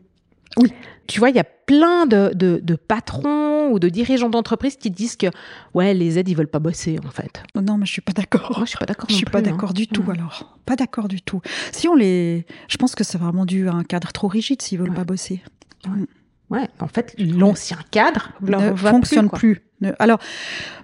[0.57, 0.73] Oui.
[1.07, 5.17] Tu vois, il y a plein de, de, patrons ou de dirigeants d'entreprise qui disent
[5.17, 5.27] que
[5.75, 7.43] ouais, les aides, ils veulent pas bosser, en fait.
[7.55, 8.53] Non, mais je suis pas d'accord.
[8.57, 9.07] Moi, je suis pas d'accord.
[9.11, 9.43] Je suis pas hein.
[9.43, 10.57] d'accord du tout, alors.
[10.65, 11.41] Pas d'accord du tout.
[11.73, 14.79] Si on les, je pense que c'est vraiment dû à un cadre trop rigide s'ils
[14.79, 15.43] veulent pas bosser.
[15.87, 16.07] Ouais.
[16.51, 19.62] Ouais, en fait, l'ancien cadre ne fonctionne plus.
[19.99, 20.18] Alors,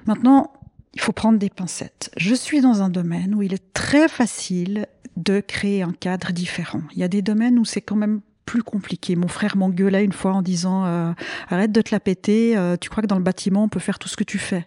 [0.07, 0.53] maintenant,
[0.95, 2.11] il faut prendre des pincettes.
[2.17, 4.87] Je suis dans un domaine où il est très facile
[5.17, 6.83] de créer un cadre différent.
[6.93, 9.17] Il y a des domaines où c'est quand même plus compliqué.
[9.17, 11.13] Mon frère m'engueulait une fois en disant euh,
[11.49, 13.99] arrête de te la péter, euh, tu crois que dans le bâtiment on peut faire
[13.99, 14.67] tout ce que tu fais.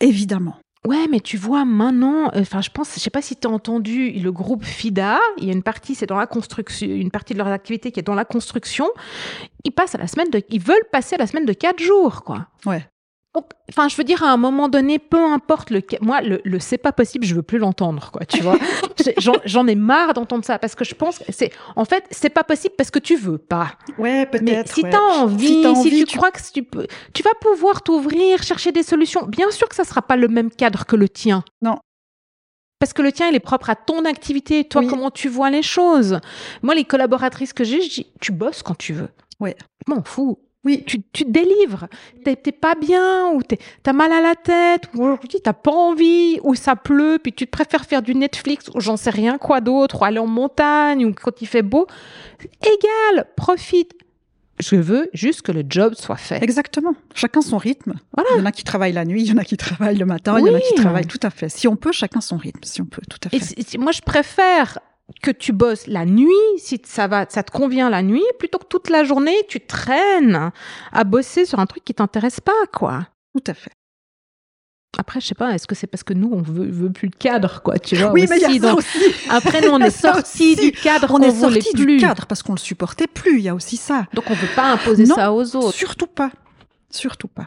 [0.00, 0.56] Évidemment.
[0.86, 4.10] Ouais, mais tu vois, maintenant, enfin, je pense, je sais pas si tu as entendu
[4.10, 7.38] le groupe FIDA, il y a une partie, c'est dans la construction, une partie de
[7.38, 8.90] leur activité qui est dans la construction.
[9.62, 12.24] Ils passent à la semaine de, ils veulent passer à la semaine de quatre jours,
[12.24, 12.48] quoi.
[12.66, 12.84] Ouais
[13.68, 16.78] enfin, je veux dire, à un moment donné, peu importe le, moi, le, le c'est
[16.78, 18.58] pas possible, je veux plus l'entendre, quoi, tu vois.
[19.44, 22.74] J'en ai marre d'entendre ça parce que je pense c'est, en fait, c'est pas possible
[22.76, 23.72] parce que tu veux pas.
[23.98, 24.44] Ouais, peut-être.
[24.44, 28.72] Mais si t'as envie, si, tu, crois que tu peux, tu vas pouvoir t'ouvrir, chercher
[28.72, 29.24] des solutions.
[29.26, 31.44] Bien sûr que ça sera pas le même cadre que le tien.
[31.62, 31.78] Non.
[32.78, 35.62] Parce que le tien, il est propre à ton activité, toi, comment tu vois les
[35.62, 36.18] choses?
[36.62, 39.08] Moi, les collaboratrices que j'ai, je dis, tu bosses quand tu veux.
[39.38, 39.56] Ouais.
[39.86, 40.40] Je m'en fous.
[40.64, 41.88] Oui, tu, tu te délivres.
[42.24, 43.40] T'es pas bien, ou
[43.82, 47.46] t'as mal à la tête, ou aujourd'hui t'as pas envie, ou ça pleut, puis tu
[47.46, 51.04] te préfères faire du Netflix, ou j'en sais rien quoi d'autre, ou aller en montagne,
[51.04, 51.86] ou quand il fait beau.
[52.62, 53.92] Égal, profite.
[54.60, 56.40] Je veux juste que le job soit fait.
[56.44, 56.94] Exactement.
[57.14, 57.94] Chacun son rythme.
[58.16, 58.30] Voilà.
[58.34, 60.06] Il y en a qui travaillent la nuit, il y en a qui travaillent le
[60.06, 61.48] matin, il y en a qui travaillent tout à fait.
[61.48, 62.60] Si on peut, chacun son rythme.
[62.62, 63.74] Si on peut, tout à fait.
[63.74, 64.78] Et moi, je préfère
[65.22, 68.66] que tu bosses la nuit, si ça va, ça te convient la nuit, plutôt que
[68.66, 70.50] toute la journée, tu traînes
[70.92, 73.06] à bosser sur un truc qui t'intéresse pas, quoi.
[73.34, 73.72] Tout à fait.
[74.98, 77.16] Après, je sais pas, est-ce que c'est parce que nous, on veut, veut plus le
[77.18, 78.12] cadre, quoi, tu vois?
[78.12, 78.98] Oui, mais il y a aussi.
[79.30, 82.58] Après, nous, on est sortis du cadre, on, est sortis du cadre parce qu'on le
[82.58, 83.38] supportait plus.
[83.38, 84.06] Il y a aussi ça.
[84.12, 85.74] Donc, on veut pas imposer ça aux autres.
[85.74, 86.30] Surtout pas.
[86.90, 87.46] Surtout pas.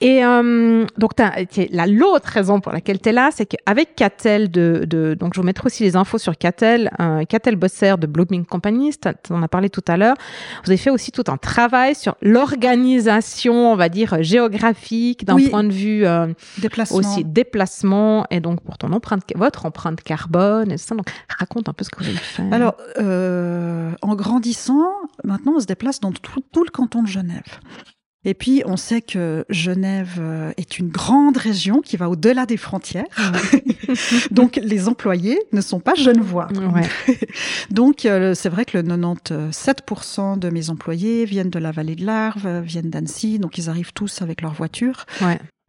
[0.00, 4.84] Et euh, donc, la l'autre raison pour laquelle tu es là, c'est qu'avec Catel, de,
[4.86, 8.44] de, donc je vous mettrai aussi les infos sur Catel, euh, Catel Bosser de Blooming
[8.44, 8.92] Company,
[9.30, 10.16] on en a parlé tout à l'heure.
[10.64, 15.64] Vous avez fait aussi tout un travail sur l'organisation, on va dire, géographique, d'un point
[15.64, 16.26] de vue euh,
[16.58, 16.98] déplacement.
[16.98, 20.94] aussi déplacement, et donc pour ton empreinte, votre empreinte carbone, et ça.
[20.94, 21.08] Donc,
[21.38, 22.42] raconte un peu ce que vous avez fait.
[22.52, 24.90] Alors, euh, en grandissant,
[25.24, 27.60] maintenant, on se déplace dans tout, tout le canton de Genève.
[28.26, 32.58] Et puis, on sait que Genève euh, est une grande région qui va au-delà des
[32.58, 33.06] frontières.
[34.30, 36.48] Donc, les employés ne sont pas genevois.
[37.70, 42.04] Donc, euh, c'est vrai que le 97% de mes employés viennent de la vallée de
[42.04, 43.38] l'Arve, viennent d'Annecy.
[43.38, 45.06] Donc, ils arrivent tous avec leur voiture.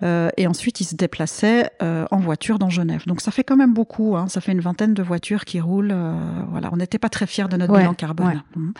[0.04, 3.04] Euh, et ensuite, ils se déplaçaient en voiture dans Genève.
[3.08, 4.18] Donc, ça fait quand même beaucoup.
[4.18, 4.28] Hein.
[4.28, 5.96] Ça fait une vingtaine de voitures qui roulent.
[6.50, 8.44] voilà, on n'était pas très fiers de notre bilan carbone.
[8.58, 8.72] Mmh.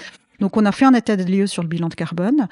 [0.42, 2.50] Donc, on a fait un état de lieu sur le bilan de carbone.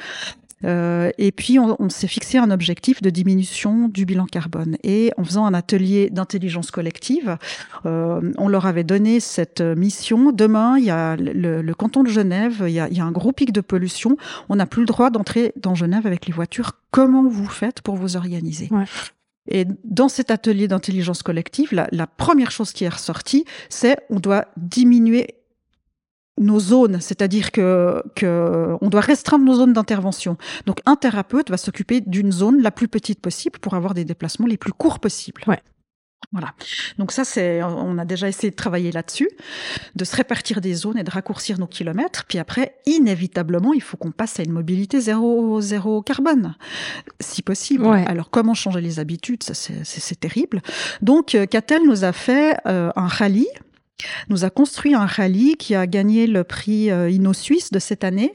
[0.66, 4.78] Euh, et puis, on, s'est fixé un objectif de diminution du bilan carbone.
[4.84, 7.38] Et en faisant un atelier d'intelligence collective,
[7.86, 10.32] euh, on leur avait donné cette mission.
[10.32, 13.62] Demain, il y a le, canton de Genève, il y, a, un gros pic de
[13.62, 14.18] pollution.
[14.50, 16.74] On n'a plus le droit d'entrer dans Genève avec les voitures.
[16.92, 18.70] Comment vous faites pour vous organiser?
[19.52, 24.20] et dans cet atelier d'intelligence collective, la, la, première chose qui est ressortie, c'est on
[24.20, 25.40] doit diminuer
[26.40, 30.38] nos zones, c'est-à-dire que, que on doit restreindre nos zones d'intervention.
[30.66, 34.48] Donc un thérapeute va s'occuper d'une zone la plus petite possible pour avoir des déplacements
[34.48, 35.44] les plus courts possibles.
[35.48, 35.60] Ouais.
[36.32, 36.54] Voilà.
[37.00, 39.30] Donc ça, c'est, on a déjà essayé de travailler là-dessus,
[39.96, 42.26] de se répartir des zones et de raccourcir nos kilomètres.
[42.28, 46.56] Puis après, inévitablement, il faut qu'on passe à une mobilité zéro, zéro carbone,
[47.20, 47.88] si possible.
[47.88, 48.06] Ouais.
[48.06, 50.62] Alors, comment changer les habitudes Ça, c'est terrible.
[51.02, 53.48] Donc, Catel nous a fait euh, un rallye
[54.30, 58.04] nous a construit un rallye qui a gagné le prix euh, Inno Suisse de cette
[58.04, 58.34] année,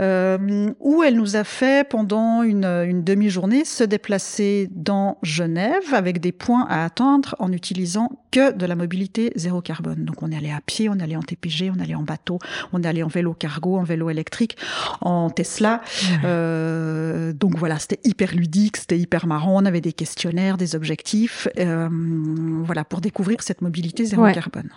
[0.00, 6.20] euh, où elle nous a fait pendant une, une demi-journée se déplacer dans Genève avec
[6.20, 10.04] des points à atteindre en utilisant que de la mobilité zéro carbone.
[10.04, 12.02] Donc on est allé à pied, on est allé en TPG, on est allé en
[12.02, 12.38] bateau,
[12.72, 14.56] on est allé en vélo cargo, en vélo électrique,
[15.00, 15.80] en Tesla.
[16.24, 19.62] Euh, donc voilà, c'était hyper ludique, c'était hyper marrant.
[19.62, 21.88] On avait des questionnaires, des objectifs, euh,
[22.64, 24.34] voilà pour découvrir cette mobilité zéro Ouais.
[24.34, 24.68] carbone.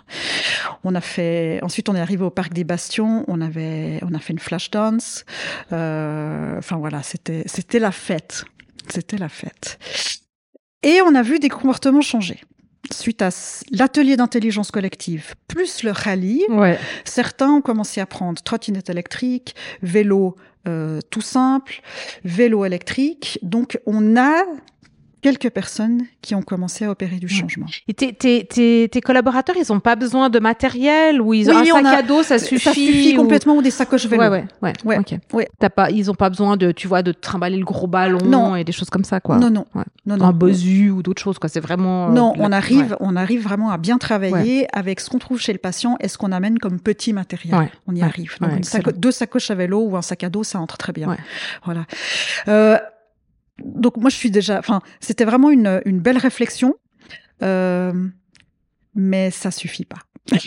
[0.84, 1.60] On a fait.
[1.62, 3.24] Ensuite, on est arrivé au parc des Bastions.
[3.28, 5.24] On avait, on a fait une flash dance.
[5.72, 8.44] Euh, enfin voilà, c'était, c'était la fête.
[8.88, 9.78] C'était la fête.
[10.82, 12.40] Et on a vu des comportements changer
[12.90, 13.30] suite à
[13.70, 16.44] l'atelier d'intelligence collective plus le rallye.
[16.48, 16.78] Ouais.
[17.04, 20.36] Certains ont commencé à prendre trottinette électrique, vélo
[20.68, 21.80] euh, tout simple,
[22.24, 23.38] vélo électrique.
[23.42, 24.44] Donc on a
[25.22, 27.66] quelques personnes qui ont commencé à opérer du changement.
[27.88, 31.60] Et tes, tes, tes, tes collaborateurs, ils n'ont pas besoin de matériel ou ils ont
[31.60, 33.70] Oui, un on sac a- à dos, ça suffit Ça suffit ou- complètement ou des
[33.70, 34.22] sacoches vélo.
[34.24, 34.72] Ouais, ouais, ouais.
[34.84, 35.14] Ouais, ok.
[35.32, 35.48] ouais.
[35.60, 38.56] T'as pas, ils ont pas besoin de, tu vois, de trimballer le gros ballon Non.
[38.56, 39.38] et des choses comme ça, quoi.
[39.38, 39.84] Non, non, Ouais.
[40.06, 41.48] non, Un bosu ou d'autres choses, quoi.
[41.48, 42.08] C'est vraiment.
[42.08, 45.40] euh, Non, la- on arrive, on arrive vraiment à bien travailler avec ce qu'on trouve
[45.40, 47.54] chez le patient et ce qu'on amène comme petit matériel.
[47.56, 48.36] Ouais, On y arrive.
[48.40, 50.92] Donc une saco- deux sacoches à vélo ou un sac à dos, ça entre très
[50.92, 51.08] bien.
[51.08, 51.16] Ouais.
[51.64, 51.84] Voilà.
[52.48, 52.76] Euh,
[53.64, 54.58] donc moi, je suis déjà.
[54.58, 56.74] Enfin, c'était vraiment une, une belle réflexion,
[57.42, 57.92] euh,
[58.94, 59.98] mais ça suffit pas.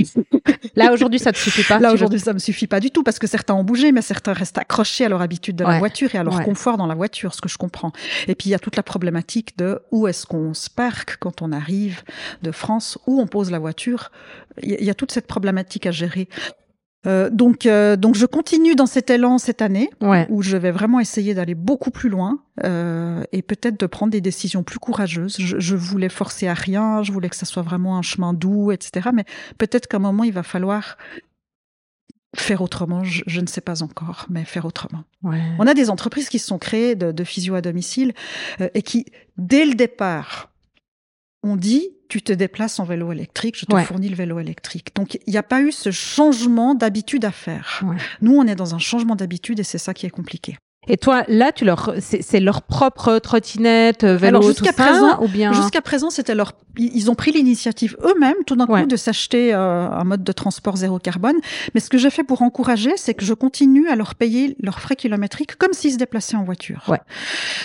[0.75, 1.79] Là, aujourd'hui, ça te suffit pas.
[1.79, 4.31] Là aujourd'hui, ça me suffit pas du tout parce que certains ont bougé, mais certains
[4.33, 6.45] restent accrochés à leur habitude de la voiture et à leur Ouais.
[6.45, 7.91] confort dans la voiture, ce que je comprends.
[8.27, 11.41] Et puis il y a toute la problématique de où est-ce qu'on se parque quand
[11.41, 12.03] on arrive
[12.41, 14.11] de France, où on pose la voiture.
[14.63, 16.29] Il y a toute cette problématique à gérer.
[17.05, 19.89] Euh, donc, euh, donc je continue dans cet élan cette année.
[20.01, 20.27] Ouais.
[20.29, 24.21] où je vais vraiment essayer d'aller beaucoup plus loin euh, et peut-être de prendre des
[24.21, 25.37] décisions plus courageuses.
[25.39, 28.71] Je, je voulais forcer à rien, je voulais que ça soit vraiment un chemin doux,
[28.71, 29.09] etc.
[29.13, 29.25] Mais
[29.57, 30.97] peut-être qu'à un moment, il va falloir
[32.35, 33.03] faire autrement.
[33.03, 35.03] Je, je ne sais pas encore, mais faire autrement.
[35.23, 35.41] Ouais.
[35.59, 38.13] On a des entreprises qui se sont créées de, de physio à domicile
[38.61, 39.05] euh, et qui,
[39.37, 40.51] dès le départ,
[41.45, 43.83] ont dit tu te déplaces en vélo électrique, je te Ouais.
[43.83, 44.95] fournis le vélo électrique.
[44.95, 47.81] Donc il n'y a pas eu ce changement d'habitude à faire.
[47.85, 47.95] Ouais.
[48.21, 50.57] Nous, on est dans un changement d'habitude et c'est ça qui est compliqué.
[50.87, 55.21] Et toi, là, tu leur, c'est leur propre trottinette, euh, vélo, Alors, tout ça, présent-
[55.23, 55.51] ou bien.
[55.53, 58.81] Jusqu'à présent, c'était leur, ils ont pris l'initiative eux-mêmes, tout d'un Ouais.
[58.81, 61.35] coup, de s'acheter euh, un mode de transport zéro carbone.
[61.73, 64.79] Mais ce que j'ai fait pour encourager, c'est que je continue à leur payer leurs
[64.79, 66.83] frais kilométriques comme s'ils se déplaçaient en voiture.
[66.87, 66.99] Ouais.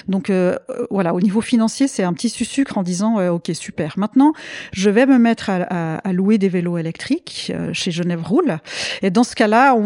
[0.08, 3.50] Donc euh, euh, voilà, au niveau financier, c'est un petit sucre en disant euh, ok
[3.54, 3.94] super.
[3.98, 4.32] Maintenant,
[4.72, 8.58] je vais me mettre à, à- à louer des vélos électriques chez Genève Roule.
[9.02, 9.80] Et dans ce cas-là, on,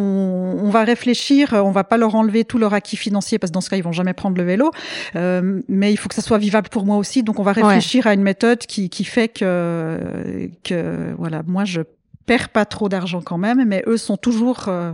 [0.63, 1.53] on va réfléchir.
[1.55, 3.83] On va pas leur enlever tout leur acquis financier parce que dans ce cas, ils
[3.83, 4.71] vont jamais prendre le vélo.
[5.17, 7.23] Euh, mais il faut que ça soit vivable pour moi aussi.
[7.23, 11.83] Donc on va réfléchir à une méthode qui, qui fait que que voilà, moi je
[12.27, 14.93] perds pas trop d'argent quand même, mais eux sont toujours, euh,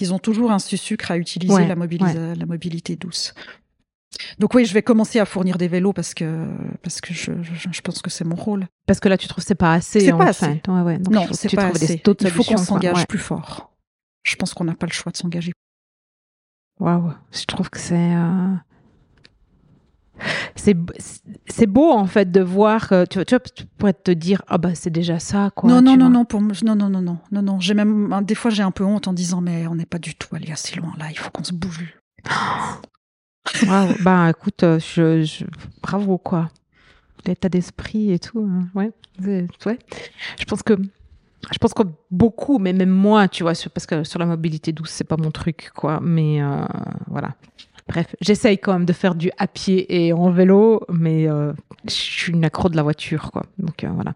[0.00, 3.34] ils ont toujours un sucre à utiliser Ouais, la, mobilité douce.
[4.38, 6.46] Donc oui, je vais commencer à fournir des vélos parce que
[6.82, 8.66] parce que je, je, je pense que c'est mon rôle.
[8.86, 10.00] Parce que là, tu trouves que c'est pas assez.
[10.00, 10.46] C'est pas fait.
[10.46, 10.70] assez.
[10.70, 10.98] Ouais.
[10.98, 12.02] Donc, non, c'est pas assez.
[12.20, 13.70] Il faut qu'on s'engage plus fort.
[14.24, 15.52] Je pense qu'on n'a pas le choix de s'engager.
[16.80, 18.14] Waouh, je trouve que c'est.
[18.14, 18.54] euh,
[20.56, 24.58] C'est beau en fait de voir que tu, vois, tu tu pourrais te dire ah
[24.58, 25.70] bah c'est déjà ça quoi.
[25.70, 27.60] non, non, non, non, pour non, non, non, non, non, non.
[27.60, 29.98] J'ai même hein, des fois j'ai un peu honte en disant mais on n'est pas
[29.98, 31.06] du tout allé assez loin là.
[31.10, 31.94] Il faut qu'on se bouge.
[33.66, 35.44] Waouh, bah écoute, euh, je, je-
[35.82, 36.50] bravo quoi.
[37.24, 38.92] L'état d'esprit et tout, hein, ouais,
[39.24, 39.46] ouais.
[40.38, 40.74] Je pense que,
[41.52, 44.90] je pense que beaucoup, mais même moi, tu vois, parce que sur la mobilité douce,
[44.90, 46.00] c'est pas mon truc, quoi.
[46.02, 46.64] Mais euh,
[47.06, 47.34] voilà.
[47.88, 51.52] Bref, j'essaye quand même de faire du à pied et en vélo, mais euh,
[51.86, 53.44] je suis une accro de la voiture, quoi.
[53.58, 54.14] Donc euh, voilà.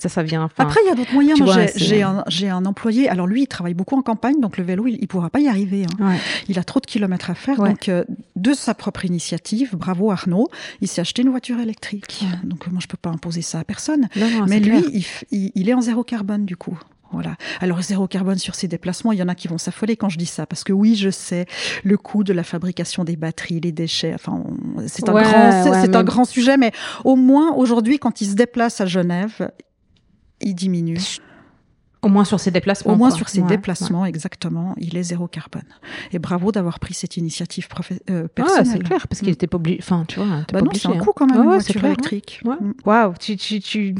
[0.00, 0.48] Ça, ça vient.
[0.58, 1.38] Après, il y a d'autres moyens.
[1.76, 3.08] j'ai- un, employé.
[3.08, 5.48] Alors lui, il travaille beaucoup en campagne, donc le vélo, il, il pourra pas y
[5.48, 5.84] arriver.
[6.00, 6.10] hein.
[6.10, 6.18] ouais.
[6.48, 7.58] Il a trop de kilomètres à faire.
[7.58, 7.70] Ouais.
[7.70, 8.04] Donc, euh,
[8.36, 10.48] de sa propre initiative, bravo Arnaud,
[10.80, 12.24] il s'est acheté une voiture électrique.
[12.44, 14.08] Donc, moi, je peux pas imposer ça à personne.
[14.16, 16.78] Non, non, Mais lui, il est en zéro carbone du coup.
[17.14, 17.36] Voilà.
[17.60, 20.18] Alors zéro carbone sur ses déplacements, il y en a qui vont s'affoler quand je
[20.18, 21.46] dis ça, parce que oui, je sais
[21.84, 24.12] le coût de la fabrication des batteries, les déchets.
[24.14, 24.42] Enfin,
[24.86, 26.72] c'est un Ouais, grand, c'est ouais, un grand sujet, mais
[27.04, 29.50] au moins aujourd'hui, quand il se déplace à Genève,
[30.40, 30.98] il diminue.
[32.02, 32.92] Au moins sur ses déplacements.
[32.92, 33.16] Au moins quoi.
[33.16, 35.62] sur ses Ouais, déplacements, exactement, il est zéro carbone.
[36.12, 37.66] Et bravo d'avoir pris cette initiative
[38.10, 38.22] euh.
[38.24, 38.66] Ouais, personnelle.
[38.66, 39.32] c'est clair, parce qu'il Mm.
[39.32, 39.78] était pas obligé.
[39.80, 40.98] Enfin, tu vois, Bah pas non, c'est un hein.
[40.98, 41.88] coût quand même, Ouais, une voiture clair, ouais.
[41.92, 42.42] électrique.
[42.44, 42.72] Mm.
[42.84, 43.94] Waouh, tu, tu, tu...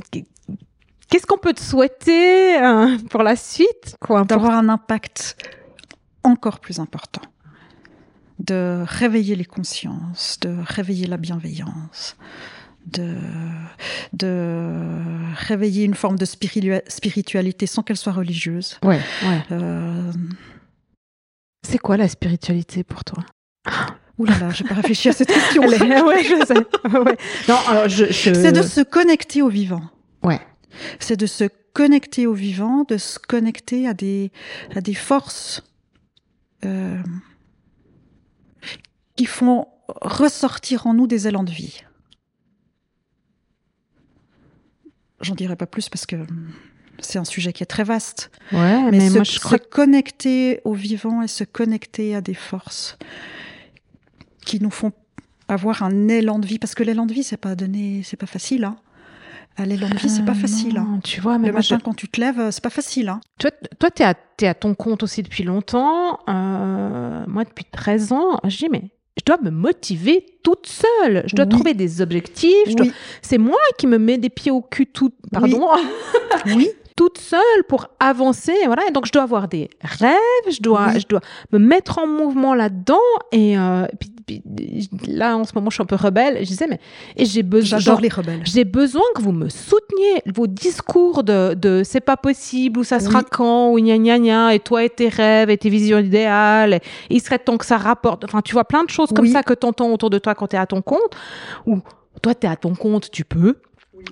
[1.11, 3.97] Qu'est-ce qu'on peut te souhaiter euh, pour la suite?
[4.25, 5.37] D'avoir un impact
[6.25, 7.21] encore plus important,
[8.39, 12.17] de réveiller les consciences, de réveiller la bienveillance,
[12.87, 13.15] de,
[14.13, 15.01] de
[15.37, 18.79] réveiller une forme de spiritua- spiritualité sans qu'elle soit religieuse.
[18.83, 19.43] Ouais, ouais.
[19.53, 20.11] Euh,
[21.67, 23.25] C'est quoi la spiritualité pour toi?
[24.19, 25.63] Ouh là là, j'ai pas réfléchi à cette question.
[25.63, 25.77] Ouais,
[26.25, 26.55] je sais.
[26.99, 27.17] Ouais.
[27.49, 28.07] Non, alors je.
[28.07, 29.83] je- C'est de se connecter au vivant.
[30.23, 30.41] Ouais.
[30.99, 34.31] C'est de se connecter au vivant, de se connecter à des,
[34.75, 35.63] à des forces
[36.65, 37.03] euh,
[39.17, 41.83] qui font ressortir en nous des élans de vie.
[45.21, 46.17] J'en dirai pas plus parce que
[46.99, 48.31] c'est un sujet qui est très vaste.
[48.53, 52.21] Ouais, Mais, mais, se, moi je crois se connecter au vivant et se connecter à
[52.21, 52.99] des forces
[54.45, 54.93] qui nous font
[55.49, 56.59] avoir un élan de vie.
[56.59, 58.65] Parce que l'élan de vie, c'est pas donné, c'est pas facile.
[58.65, 58.77] Hein.
[59.57, 60.79] De vie, c'est pas Euh, facile.
[60.79, 60.99] hein.
[61.05, 63.09] Tu vois, mais Le matin, quand tu te lèves, euh, c'est pas facile.
[63.09, 63.21] Hein.
[63.39, 66.19] toi, toi, t'es à, t'es à ton compte aussi depuis longtemps.
[66.29, 68.83] Euh, moi, depuis 13 ans, je dis, mais
[69.17, 71.23] je dois me motiver toute seule.
[71.27, 71.51] Je dois Oui.
[71.51, 72.75] trouver des objectifs.
[72.75, 72.93] dois- Oui,
[73.23, 75.69] C'est moi qui me mets des pieds au cul tout, pardon,
[76.47, 78.55] oui, toute seule pour avancer.
[78.67, 78.87] Voilà.
[78.89, 80.15] Et donc, je dois avoir des rêves.
[80.51, 81.01] Je dois, Oui.
[81.01, 81.21] je dois
[81.53, 82.99] me mettre en mouvement là-dedans.
[83.33, 84.43] Et euh, puis, puis,
[85.09, 86.39] là, en ce moment, je suis un peu rebelle.
[86.41, 86.79] Je disais, mais
[87.17, 87.79] et j'ai besoin.
[87.79, 88.43] j'adore les rebelles.
[88.45, 90.23] J'ai besoin que vous me souteniez.
[90.33, 93.25] Vos discours de, de c'est pas possible, ou ça sera Oui.
[93.31, 96.81] quand, ou gna gna gna, et toi et tes rêves, et tes visions idéales, et
[97.11, 98.25] il serait temps que ça rapporte.
[98.25, 100.47] Enfin, tu vois, plein de choses comme ça que tu entends autour de toi quand
[100.49, 101.15] tu es à ton compte,
[101.67, 101.81] ou
[102.23, 103.57] toi, tu es à ton compte, tu peux.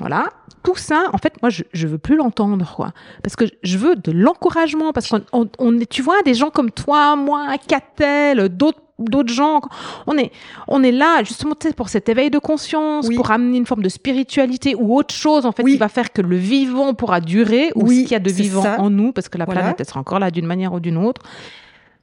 [0.01, 0.29] Voilà.
[0.63, 2.93] Tout ça, en fait, moi, je, je veux plus l'entendre, quoi.
[3.23, 5.23] Parce que je veux de l'encouragement, parce qu'on
[5.59, 9.61] on, tu vois, des gens comme toi, moi, Catel, d'autres d'autres gens,
[10.07, 10.31] on est,
[10.69, 13.17] on est là justement pour cet éveil de conscience, Oui.
[13.17, 15.73] pour amener une forme de spiritualité ou autre chose en fait Oui.
[15.73, 18.31] qui va faire que le vivant pourra durer ou Oui, ce qu'il y a de
[18.31, 18.81] vivant ça.
[18.81, 19.63] en nous parce que la Voilà.
[19.63, 21.21] planète elle sera encore là d'une manière ou d'une autre.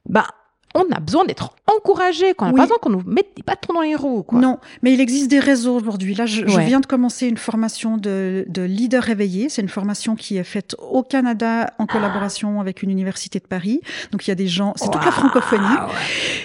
[0.06, 0.26] Bah
[0.74, 2.56] on a besoin d'être encouragé, qu'on n'a Oui.
[2.58, 4.22] pas besoin qu'on nous mette des bâtons dans les roues.
[4.22, 4.38] Quoi.
[4.38, 6.14] Non, mais il existe des réseaux aujourd'hui.
[6.14, 9.48] Là, je, je viens de commencer une formation de, de leader réveillé.
[9.48, 13.80] C'est une formation qui est faite au Canada en collaboration avec une université de Paris.
[14.12, 15.64] Donc il y a des gens, c'est toute la francophonie.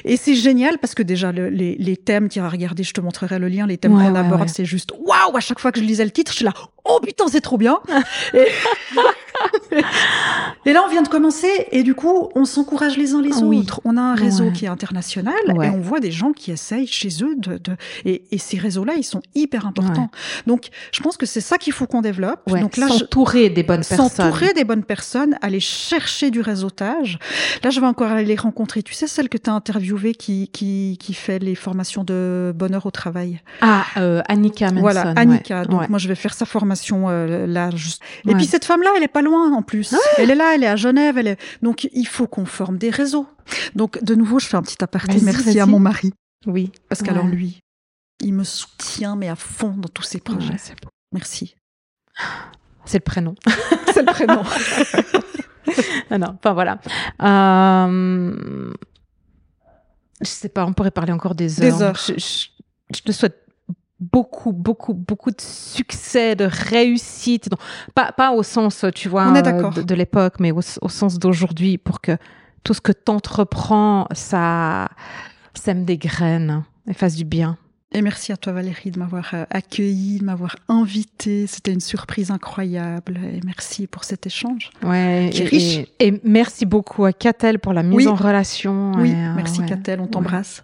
[0.06, 3.02] Et c'est génial parce que déjà le- les, les thèmes, tu iras regarder, je te
[3.02, 5.80] montrerai le lien, les thèmes Ouais, qu'on aborde, c'est juste waouh, à chaque fois que
[5.80, 6.54] je lisais le titre, je suis là,
[6.86, 7.80] oh putain, c'est trop bien.
[8.34, 8.46] et...
[10.66, 13.60] et là, on vient de commencer et du coup, on s'encourage les uns les Oui.
[13.60, 13.82] autres.
[13.84, 14.52] On a un réseau Ouais.
[14.54, 15.68] qui est international Ouais.
[15.68, 17.76] et on voit des gens qui essayent chez eux de, de...
[18.06, 20.10] Et, et ces réseaux-là, ils sont hyper importants.
[20.48, 22.42] Donc, je pense que c'est ça qu'il faut qu'on développe.
[22.48, 24.10] Donc là, je- s'entourer des bonnes personnes.
[24.10, 27.20] s'entourer des bonnes personnes, aller chercher du réseautage.
[27.64, 28.84] Là, je vais encore aller les rencontrer.
[28.84, 32.86] Tu sais, celle que tu as interviewée qui, qui, qui fait les formations de bonheur
[32.86, 33.42] au travail.
[33.62, 34.82] Ah, euh, Annika Manson.
[34.82, 35.14] voilà.
[35.16, 35.66] Annika.
[35.66, 36.75] Donc, moi, je vais faire sa formation
[37.10, 37.70] euh, là.
[37.72, 38.02] Juste.
[38.28, 39.94] Et puis, cette femme-là, elle est pas loin en plus.
[40.18, 41.18] Elle est là, elle est à Genève.
[41.18, 41.40] Elle est...
[41.62, 43.28] Donc, il faut qu'on forme des réseaux.
[43.76, 45.20] Donc, de nouveau, je fais un petit aparté.
[45.22, 46.12] Merci à mon mari.
[46.46, 46.72] Oui.
[46.90, 47.08] Parce Ouais.
[47.08, 47.60] qu'alors, lui,
[48.22, 50.52] il me soutient, mais à fond dans tous ses projets.
[50.54, 50.90] Ouais, c'est beau.
[51.12, 51.56] Merci.
[52.86, 53.36] C'est le prénom.
[53.94, 54.44] C'est le prénom.
[56.12, 56.80] Ah non, enfin voilà.
[57.24, 58.72] Euh,
[60.22, 61.76] Je sais pas, on pourrait parler encore des heures.
[61.78, 61.96] Des heures.
[61.96, 62.48] Je, je-
[62.96, 63.45] je te souhaite
[64.00, 67.50] beaucoup, beaucoup, beaucoup de succès, de réussite.
[67.52, 67.58] Non,
[67.94, 69.42] pas, pas au sens, tu vois, euh,
[69.72, 72.18] de, de l'époque, mais au, au sens d'aujourd'hui, pour que
[72.64, 74.90] tout ce que tu entreprends, ça
[75.54, 77.58] sème des graines et fasse du bien.
[77.94, 81.48] Et merci à toi Valérie de m'avoir euh, accueilli, de m'avoir invité.
[81.48, 83.18] C'était une surprise incroyable.
[83.24, 84.72] Et merci pour cet échange.
[84.84, 85.78] Ouais, Qui est et, riche.
[86.00, 88.08] et- et merci beaucoup à Catel pour la mise Oui.
[88.08, 88.92] en relation.
[88.98, 89.66] Oui, et, euh, merci ouais.
[89.68, 90.64] Catel, on t'embrasse.